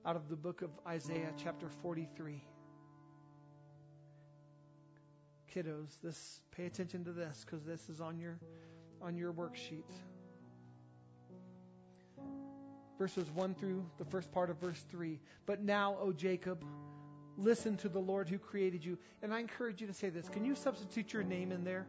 out 0.05 0.15
of 0.15 0.29
the 0.29 0.35
book 0.35 0.61
of 0.61 0.69
Isaiah, 0.87 1.31
chapter 1.43 1.67
43. 1.81 2.43
Kiddos, 5.53 5.89
this 6.03 6.41
pay 6.55 6.65
attention 6.65 7.05
to 7.05 7.11
this 7.11 7.43
because 7.45 7.65
this 7.65 7.89
is 7.89 8.01
on 8.01 8.19
your 8.19 8.37
on 9.01 9.17
your 9.17 9.33
worksheet 9.33 9.83
verses 12.97 13.29
1 13.31 13.55
through 13.55 13.85
the 13.97 14.05
first 14.05 14.31
part 14.31 14.49
of 14.49 14.57
verse 14.59 14.83
3. 14.89 15.19
But 15.45 15.61
now, 15.61 15.97
O 15.99 16.11
Jacob, 16.13 16.63
listen 17.37 17.77
to 17.77 17.89
the 17.89 17.99
Lord 17.99 18.29
who 18.29 18.37
created 18.37 18.83
you. 18.83 18.97
And 19.21 19.33
I 19.33 19.39
encourage 19.39 19.81
you 19.81 19.87
to 19.87 19.93
say 19.93 20.09
this. 20.09 20.29
Can 20.29 20.45
you 20.45 20.55
substitute 20.55 21.13
your 21.13 21.23
name 21.23 21.51
in 21.51 21.63
there? 21.63 21.85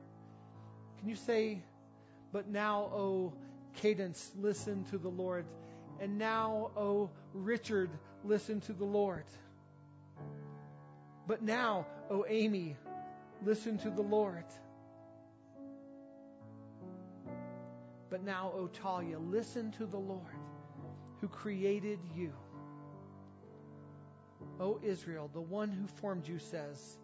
Can 0.99 1.09
you 1.09 1.17
say, 1.17 1.63
But 2.33 2.49
now, 2.49 2.91
O 2.95 3.33
Cadence, 3.75 4.33
listen 4.37 4.85
to 4.85 4.99
the 4.99 5.09
Lord. 5.09 5.47
And 6.01 6.19
now, 6.19 6.71
O 6.77 7.11
Richard, 7.33 7.91
listen 8.25 8.61
to 8.63 8.73
the 8.73 8.85
Lord. 8.85 9.25
But 11.27 11.43
now, 11.43 11.87
O 12.11 12.25
Amy, 12.29 12.77
listen 13.45 13.79
to 13.79 13.91
the 13.91 14.03
Lord. 14.03 14.45
But 18.09 18.23
now, 18.23 18.53
O 18.55 18.69
Talia, 18.69 19.19
listen 19.19 19.73
to 19.73 19.87
the 19.87 19.99
Lord 19.99 20.23
who 21.21 21.29
created 21.29 21.99
you. 22.15 22.33
O 24.61 24.79
Israel, 24.83 25.31
the 25.33 25.41
one 25.41 25.71
who 25.71 25.87
formed 25.87 26.27
you 26.27 26.39
says, 26.39 26.99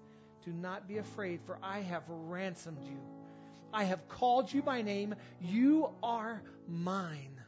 Do 0.44 0.52
not 0.52 0.88
be 0.88 0.98
afraid, 0.98 1.40
for 1.44 1.58
I 1.62 1.80
have 1.80 2.02
ransomed 2.08 2.82
you. 2.84 2.98
I 3.72 3.84
have 3.84 4.06
called 4.08 4.52
you 4.52 4.62
by 4.62 4.82
name. 4.82 5.14
You 5.40 5.90
are 6.02 6.42
mine. 6.68 7.40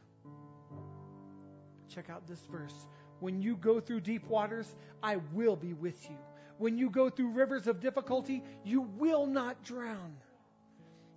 Check 1.87 2.09
out 2.09 2.27
this 2.27 2.41
verse. 2.51 2.87
When 3.19 3.41
you 3.41 3.55
go 3.55 3.79
through 3.79 4.01
deep 4.01 4.27
waters, 4.27 4.75
I 5.01 5.17
will 5.33 5.55
be 5.55 5.73
with 5.73 6.09
you. 6.09 6.17
When 6.57 6.77
you 6.77 6.89
go 6.89 7.09
through 7.09 7.31
rivers 7.31 7.67
of 7.67 7.79
difficulty, 7.79 8.43
you 8.63 8.81
will 8.81 9.25
not 9.25 9.63
drown. 9.63 10.15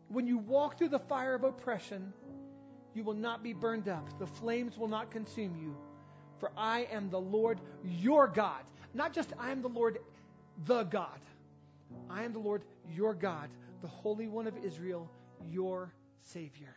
When 0.09 0.27
you 0.27 0.39
walk 0.39 0.79
through 0.79 0.89
the 0.89 0.99
fire 0.99 1.35
of 1.35 1.45
oppression, 1.45 2.13
you 2.95 3.05
will 3.05 3.15
not 3.15 3.43
be 3.43 3.53
burned 3.53 3.89
up. 3.89 4.19
The 4.19 4.27
flames 4.27 4.77
will 4.79 4.89
not 4.89 5.11
consume 5.11 5.57
you. 5.57 5.77
For 6.39 6.51
I 6.57 6.89
am 6.93 7.11
the 7.11 7.21
Lord 7.21 7.61
your 7.85 8.29
God. 8.29 8.63
Not 8.95 9.13
just 9.13 9.33
I 9.39 9.51
am 9.51 9.63
the 9.63 9.69
Lord 9.69 9.99
the 10.67 10.85
God. 10.85 11.19
I 12.11 12.25
am 12.25 12.33
the 12.33 12.39
Lord 12.39 12.63
your 12.95 13.15
God, 13.15 13.49
the 13.83 13.89
Holy 13.89 14.29
One 14.29 14.47
of 14.47 14.57
Israel, 14.65 15.11
your 15.51 15.93
Savior. 16.23 16.75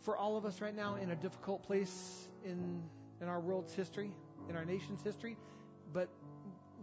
For 0.00 0.16
all 0.16 0.36
of 0.36 0.44
us 0.44 0.60
right 0.60 0.74
now 0.74 0.96
in 0.96 1.10
a 1.10 1.16
difficult 1.16 1.62
place 1.62 2.28
in, 2.44 2.82
in 3.20 3.28
our 3.28 3.38
world's 3.38 3.74
history, 3.74 4.12
in 4.48 4.56
our 4.56 4.64
nation's 4.64 5.02
history, 5.02 5.36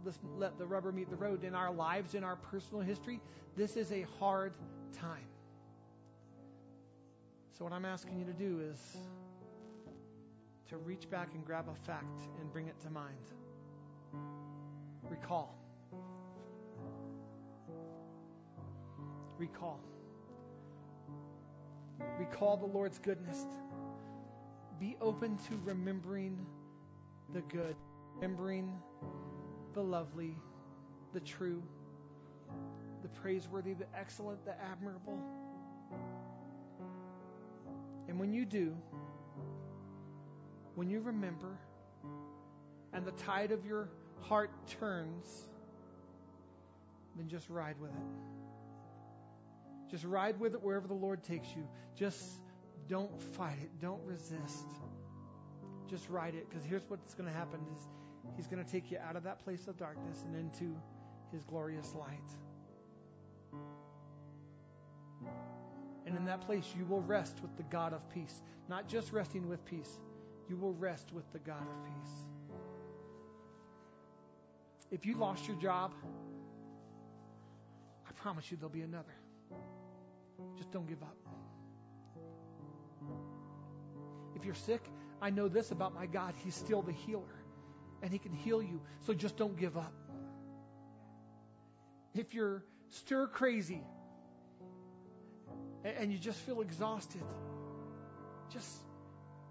let's 0.07 0.19
let 0.37 0.57
the 0.57 0.65
rubber 0.65 0.93
meet 0.93 1.09
the 1.09 1.17
road 1.17 1.43
in 1.43 1.53
our 1.53 1.69
lives, 1.69 2.15
in 2.15 2.23
our 2.23 2.37
personal 2.37 2.81
history. 2.81 3.19
This 3.57 3.75
is 3.75 3.91
a 3.91 4.05
hard 4.19 4.53
time. 4.97 5.27
So, 7.57 7.65
what 7.65 7.73
I'm 7.73 7.83
asking 7.83 8.17
you 8.17 8.23
to 8.23 8.31
do 8.31 8.61
is 8.61 8.79
to 10.69 10.77
reach 10.77 11.09
back 11.09 11.33
and 11.33 11.45
grab 11.45 11.65
a 11.69 11.75
fact 11.85 12.21
and 12.39 12.51
bring 12.53 12.67
it 12.67 12.79
to 12.83 12.89
mind. 12.89 13.17
Recall. 15.09 15.53
Recall. 19.37 19.81
Recall 22.17 22.55
the 22.55 22.65
Lord's 22.65 22.97
goodness. 22.97 23.45
Be 24.79 24.95
open 25.01 25.37
to 25.49 25.59
remembering 25.65 26.45
the 27.33 27.41
good, 27.41 27.75
remembering 28.15 28.71
the 29.73 29.81
lovely, 29.81 30.35
the 31.13 31.19
true, 31.19 31.63
the 33.01 33.07
praiseworthy, 33.07 33.73
the 33.73 33.85
excellent, 33.95 34.43
the 34.45 34.55
admirable. 34.61 35.19
And 38.07 38.19
when 38.19 38.33
you 38.33 38.45
do, 38.45 38.75
when 40.75 40.89
you 40.89 40.99
remember, 40.99 41.57
and 42.93 43.05
the 43.05 43.11
tide 43.11 43.51
of 43.51 43.65
your 43.65 43.89
heart 44.21 44.51
turns, 44.79 45.47
then 47.15 47.27
just 47.27 47.49
ride 47.49 47.79
with 47.79 47.91
it. 47.91 47.97
Just 49.89 50.03
ride 50.03 50.39
with 50.39 50.53
it 50.53 50.61
wherever 50.61 50.87
the 50.87 50.93
Lord 50.93 51.23
takes 51.23 51.47
you. 51.55 51.67
Just 51.95 52.21
don't 52.87 53.21
fight 53.33 53.57
it. 53.61 53.69
Don't 53.81 54.03
resist. 54.05 54.67
Just 55.89 56.09
ride 56.09 56.35
it. 56.35 56.49
Because 56.49 56.65
here's 56.65 56.83
what's 56.89 57.13
going 57.13 57.29
to 57.29 57.35
happen 57.35 57.59
is 57.75 57.83
He's 58.35 58.47
going 58.47 58.63
to 58.63 58.69
take 58.69 58.91
you 58.91 58.97
out 58.97 59.15
of 59.15 59.23
that 59.23 59.43
place 59.43 59.67
of 59.67 59.77
darkness 59.77 60.23
and 60.25 60.35
into 60.35 60.75
His 61.31 61.43
glorious 61.43 61.93
light. 61.95 62.19
And 66.05 66.15
in 66.15 66.25
that 66.25 66.41
place, 66.41 66.65
you 66.77 66.85
will 66.85 67.01
rest 67.01 67.41
with 67.41 67.55
the 67.57 67.63
God 67.63 67.93
of 67.93 68.07
peace. 68.09 68.41
Not 68.69 68.87
just 68.87 69.11
resting 69.11 69.47
with 69.49 69.63
peace, 69.65 69.99
you 70.49 70.55
will 70.55 70.73
rest 70.73 71.11
with 71.11 71.29
the 71.33 71.39
God 71.39 71.61
of 71.61 71.85
peace. 71.85 72.13
If 74.89 75.05
you 75.05 75.17
lost 75.17 75.47
your 75.47 75.57
job, 75.57 75.93
I 78.07 78.11
promise 78.13 78.49
you 78.49 78.57
there'll 78.57 78.69
be 78.69 78.81
another. 78.81 79.15
Just 80.57 80.71
don't 80.71 80.87
give 80.87 81.01
up. 81.03 81.17
If 84.35 84.45
you're 84.45 84.55
sick, 84.55 84.83
I 85.21 85.29
know 85.29 85.47
this 85.47 85.71
about 85.71 85.93
my 85.93 86.05
God. 86.05 86.35
He's 86.43 86.55
still 86.55 86.81
the 86.81 86.93
healer 86.93 87.36
and 88.01 88.11
He 88.11 88.19
can 88.19 88.33
heal 88.33 88.61
you. 88.61 88.81
So 89.05 89.13
just 89.13 89.37
don't 89.37 89.57
give 89.57 89.77
up. 89.77 89.93
If 92.13 92.33
you're 92.33 92.63
stir 92.89 93.27
crazy 93.27 93.83
and 95.83 96.11
you 96.11 96.17
just 96.17 96.39
feel 96.39 96.61
exhausted, 96.61 97.23
just 98.49 98.77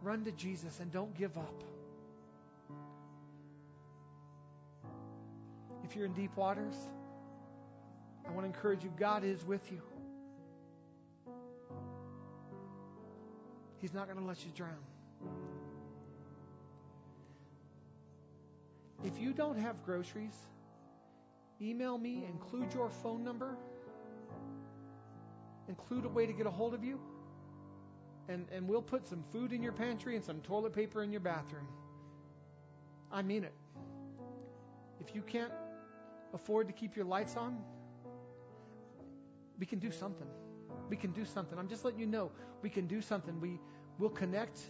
run 0.03 0.25
to 0.25 0.33
Jesus 0.33 0.81
and 0.81 0.91
don't 0.91 1.15
give 1.17 1.37
up. 1.37 1.65
If 5.85 5.95
you're 5.95 6.07
in 6.07 6.15
deep 6.15 6.37
waters, 6.37 6.75
I 8.27 8.33
want 8.33 8.43
to 8.43 8.47
encourage 8.47 8.83
you 8.83 8.93
God 8.99 9.23
is 9.25 9.45
with 9.45 9.71
you. 9.71 9.81
He's 13.79 13.95
not 13.95 14.07
going 14.07 14.19
to 14.19 14.25
let 14.25 14.45
you 14.45 14.51
drown. 14.55 14.73
If 19.05 19.19
you 19.19 19.33
don't 19.33 19.59
have 19.59 19.83
groceries, 19.85 20.35
email 21.61 21.99
me, 21.99 22.25
include 22.29 22.73
your 22.73 22.91
phone 22.91 23.23
number, 23.23 23.57
include 25.69 26.05
a 26.05 26.09
way 26.09 26.27
to 26.27 26.33
get 26.33 26.47
a 26.47 26.51
hold 26.51 26.75
of 26.75 26.85
you, 26.85 27.01
and, 28.29 28.47
and 28.51 28.69
we'll 28.69 28.83
put 28.83 29.07
some 29.07 29.23
food 29.31 29.53
in 29.53 29.63
your 29.63 29.73
pantry 29.73 30.17
and 30.17 30.25
some 30.25 30.41
toilet 30.41 30.73
paper 30.73 31.03
in 31.03 31.13
your 31.13 31.21
bathroom. 31.21 31.67
I 33.13 33.23
mean 33.23 33.45
it. 33.45 33.55
If 35.01 35.15
you 35.15 35.23
can't 35.23 35.53
afford 36.35 36.67
to 36.67 36.73
keep 36.73 36.97
your 36.97 37.05
lights 37.05 37.37
on, 37.37 37.59
we 39.59 39.67
can 39.67 39.79
do 39.79 39.91
something. 39.91 40.27
We 40.89 40.97
can 40.97 41.13
do 41.13 41.25
something. 41.25 41.59
I'm 41.59 41.69
just 41.69 41.85
letting 41.85 42.01
you 42.01 42.07
know 42.07 42.31
we 42.63 42.71
can 42.71 42.87
do 42.87 43.01
something. 43.01 43.41
We 43.41 43.61
will 43.99 44.11
connect. 44.11 44.61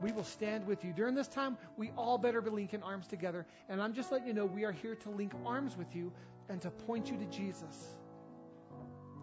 We 0.00 0.12
will 0.12 0.24
stand 0.24 0.66
with 0.66 0.84
you. 0.84 0.92
During 0.92 1.14
this 1.14 1.28
time, 1.28 1.56
we 1.76 1.90
all 1.96 2.18
better 2.18 2.40
be 2.40 2.50
linking 2.50 2.82
arms 2.82 3.06
together. 3.06 3.46
And 3.68 3.80
I'm 3.80 3.94
just 3.94 4.10
letting 4.12 4.26
you 4.26 4.34
know 4.34 4.46
we 4.46 4.64
are 4.64 4.72
here 4.72 4.94
to 4.96 5.10
link 5.10 5.32
arms 5.46 5.76
with 5.76 5.94
you 5.94 6.12
and 6.48 6.60
to 6.62 6.70
point 6.70 7.10
you 7.10 7.16
to 7.16 7.24
Jesus. 7.26 7.94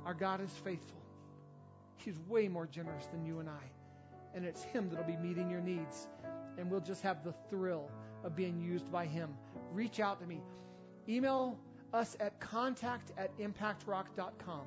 Our 0.06 0.14
God 0.14 0.42
is 0.42 0.52
faithful. 0.64 1.02
He's 1.98 2.18
way 2.28 2.48
more 2.48 2.66
generous 2.66 3.06
than 3.08 3.26
you 3.26 3.40
and 3.40 3.50
I. 3.50 3.72
And 4.34 4.46
it's 4.46 4.64
Him 4.64 4.90
that'll 4.90 5.06
be 5.06 5.18
meeting 5.18 5.50
your 5.50 5.62
needs. 5.62 6.08
And 6.58 6.72
we'll 6.72 6.80
just 6.80 7.02
have 7.04 7.24
the 7.24 7.34
thrill 7.50 7.92
of 8.24 8.36
being 8.36 8.60
used 8.60 8.92
by 8.92 9.06
Him. 9.06 9.30
Reach 9.72 10.00
out 10.00 10.20
to 10.22 10.26
me. 10.26 10.42
Email 11.08 11.60
us 11.94 12.16
at 12.20 12.40
contact 12.40 13.12
at 13.18 13.38
impactrock.com. 13.38 14.62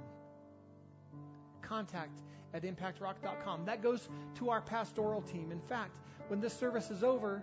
Contact 1.63 2.21
at 2.55 2.63
impactrock.com. 2.63 3.67
That 3.67 3.83
goes 3.83 4.09
to 4.37 4.51
our 4.51 4.63
pastoral 4.63 5.21
team. 5.21 5.51
In 5.53 5.61
fact, 5.61 5.91
when 6.29 6.41
this 6.41 6.57
service 6.57 6.91
is 6.91 7.03
over, 7.03 7.43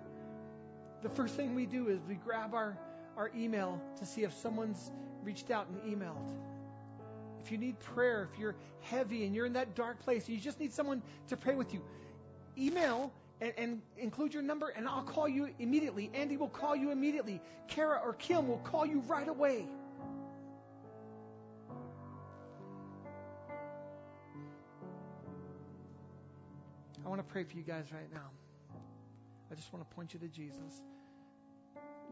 the 1.04 1.10
first 1.10 1.36
thing 1.36 1.54
we 1.54 1.66
do 1.66 1.90
is 1.90 2.00
we 2.08 2.16
grab 2.16 2.56
our, 2.56 2.78
our 3.18 3.30
email 3.36 3.80
to 4.00 4.06
see 4.06 4.24
if 4.24 4.34
someone's 4.34 4.92
reached 5.22 5.52
out 5.52 5.68
and 5.68 5.82
emailed. 5.82 6.34
If 7.44 7.52
you 7.52 7.58
need 7.58 7.80
prayer, 7.80 8.28
if 8.32 8.40
you're 8.40 8.56
heavy 8.80 9.26
and 9.26 9.36
you're 9.36 9.46
in 9.46 9.54
that 9.54 9.76
dark 9.76 10.00
place, 10.00 10.30
you 10.30 10.38
just 10.38 10.60
need 10.60 10.74
someone 10.74 11.02
to 11.28 11.38
pray 11.38 11.56
with 11.56 11.74
you, 11.74 11.82
email 12.58 13.12
and, 13.42 13.54
and, 13.58 13.82
include 13.98 14.36
your 14.36 14.44
number, 14.44 14.70
and 14.70 14.88
I'll 14.88 15.02
call 15.02 15.28
you 15.28 15.50
immediately. 15.58 16.12
Andy 16.14 16.38
will 16.38 16.50
call 16.50 16.76
you 16.76 16.92
immediately. 16.92 17.42
Kara 17.68 18.00
or 18.04 18.14
Kim 18.14 18.48
will 18.48 18.60
call 18.60 18.86
you 18.86 19.00
right 19.08 19.28
away. 19.28 19.66
I 27.06 27.10
want 27.10 27.20
to 27.20 27.32
pray 27.32 27.44
for 27.44 27.58
you 27.58 27.64
guys 27.64 27.86
right 27.92 28.12
now. 28.14 28.30
I 29.52 29.56
just 29.56 29.74
want 29.74 29.88
to 29.88 29.96
point 29.96 30.14
you 30.14 30.20
to 30.20 30.28
Jesus. 30.28 30.82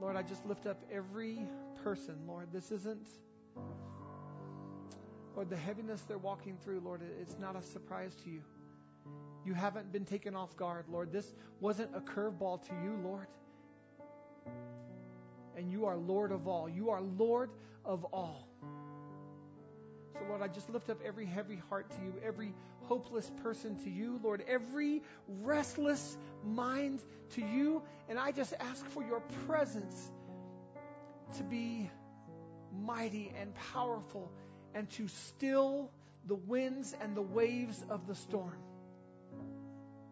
Lord, 0.02 0.16
I 0.16 0.24
just 0.24 0.46
lift 0.46 0.66
up 0.66 0.82
every 0.92 1.40
person, 1.84 2.16
Lord. 2.28 2.48
This 2.52 2.72
isn't, 2.72 3.08
Lord, 5.36 5.50
the 5.50 5.58
heaviness 5.58 6.02
they're 6.02 6.18
walking 6.18 6.58
through, 6.58 6.80
Lord, 6.82 7.02
it's 7.22 7.38
not 7.40 7.56
a 7.56 7.62
surprise 7.62 8.16
to 8.24 8.30
you. 8.30 8.42
You 9.46 9.54
haven't 9.54 9.92
been 9.92 10.06
taken 10.06 10.36
off 10.36 10.56
guard, 10.58 10.86
Lord. 10.90 11.12
This 11.12 11.34
wasn't 11.60 11.96
a 11.96 12.02
curveball 12.02 12.62
to 12.68 12.74
you, 12.84 13.00
Lord. 13.04 13.28
And 15.56 15.72
you 15.72 15.86
are 15.86 15.98
Lord 15.98 16.32
of 16.32 16.48
all. 16.48 16.68
You 16.70 16.90
are 16.90 17.02
Lord 17.02 17.52
of 17.86 18.06
all. 18.06 18.48
So, 20.14 20.20
Lord, 20.28 20.42
I 20.42 20.48
just 20.48 20.70
lift 20.70 20.90
up 20.90 21.00
every 21.06 21.26
heavy 21.26 21.62
heart 21.70 21.90
to 21.92 21.98
you, 22.04 22.14
every 22.26 22.54
hopeless 22.90 23.32
person 23.44 23.78
to 23.84 23.90
you, 23.90 24.20
Lord, 24.24 24.44
every 24.48 25.04
restless 25.44 26.18
mind 26.44 27.00
to 27.36 27.42
you. 27.42 27.84
And 28.10 28.18
I 28.18 28.32
just 28.32 28.52
ask 28.60 28.84
for 28.88 29.04
your 29.04 29.22
presence 29.48 30.12
to 31.38 31.44
be 31.44 31.90
mighty 32.84 33.32
and 33.40 33.54
powerful 33.74 34.32
and 34.74 34.90
to 34.92 35.08
still 35.08 35.92
the 36.26 36.34
winds 36.34 36.96
and 37.00 37.16
the 37.16 37.22
waves 37.22 37.86
of 37.92 38.08
the 38.08 38.16
storm. 38.16 38.58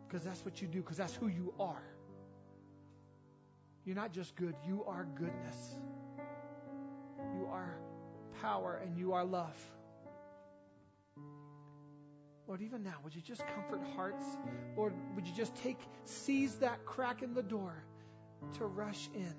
Because 0.07 0.23
that's 0.23 0.45
what 0.45 0.61
you 0.61 0.67
do, 0.67 0.79
because 0.79 0.97
that's 0.97 1.15
who 1.15 1.27
you 1.27 1.55
are. 1.59 1.83
You're 3.85 3.95
not 3.95 4.13
just 4.13 4.35
good, 4.35 4.53
you 4.67 4.83
are 4.87 5.07
goodness. 5.15 5.75
You 7.33 7.47
are 7.51 7.75
power 8.41 8.79
and 8.83 8.97
you 8.97 9.13
are 9.13 9.25
love. 9.25 9.57
Lord, 12.47 12.61
even 12.61 12.83
now, 12.83 12.95
would 13.03 13.13
you 13.13 13.21
just 13.21 13.43
comfort 13.47 13.81
hearts? 13.95 14.23
Lord, 14.77 14.93
would 15.15 15.27
you 15.27 15.33
just 15.35 15.53
take, 15.55 15.79
seize 16.05 16.55
that 16.55 16.85
crack 16.85 17.21
in 17.21 17.33
the 17.33 17.43
door 17.43 17.83
to 18.53 18.65
rush 18.65 19.09
in 19.13 19.35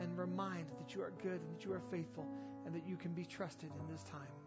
and 0.00 0.18
remind 0.18 0.66
that 0.78 0.94
you 0.94 1.02
are 1.02 1.12
good 1.22 1.40
and 1.40 1.54
that 1.54 1.64
you 1.64 1.72
are 1.72 1.82
faithful 1.90 2.26
and 2.64 2.74
that 2.74 2.86
you 2.86 2.96
can 2.96 3.12
be 3.12 3.26
trusted 3.26 3.70
in 3.78 3.92
this 3.92 4.02
time. 4.04 4.45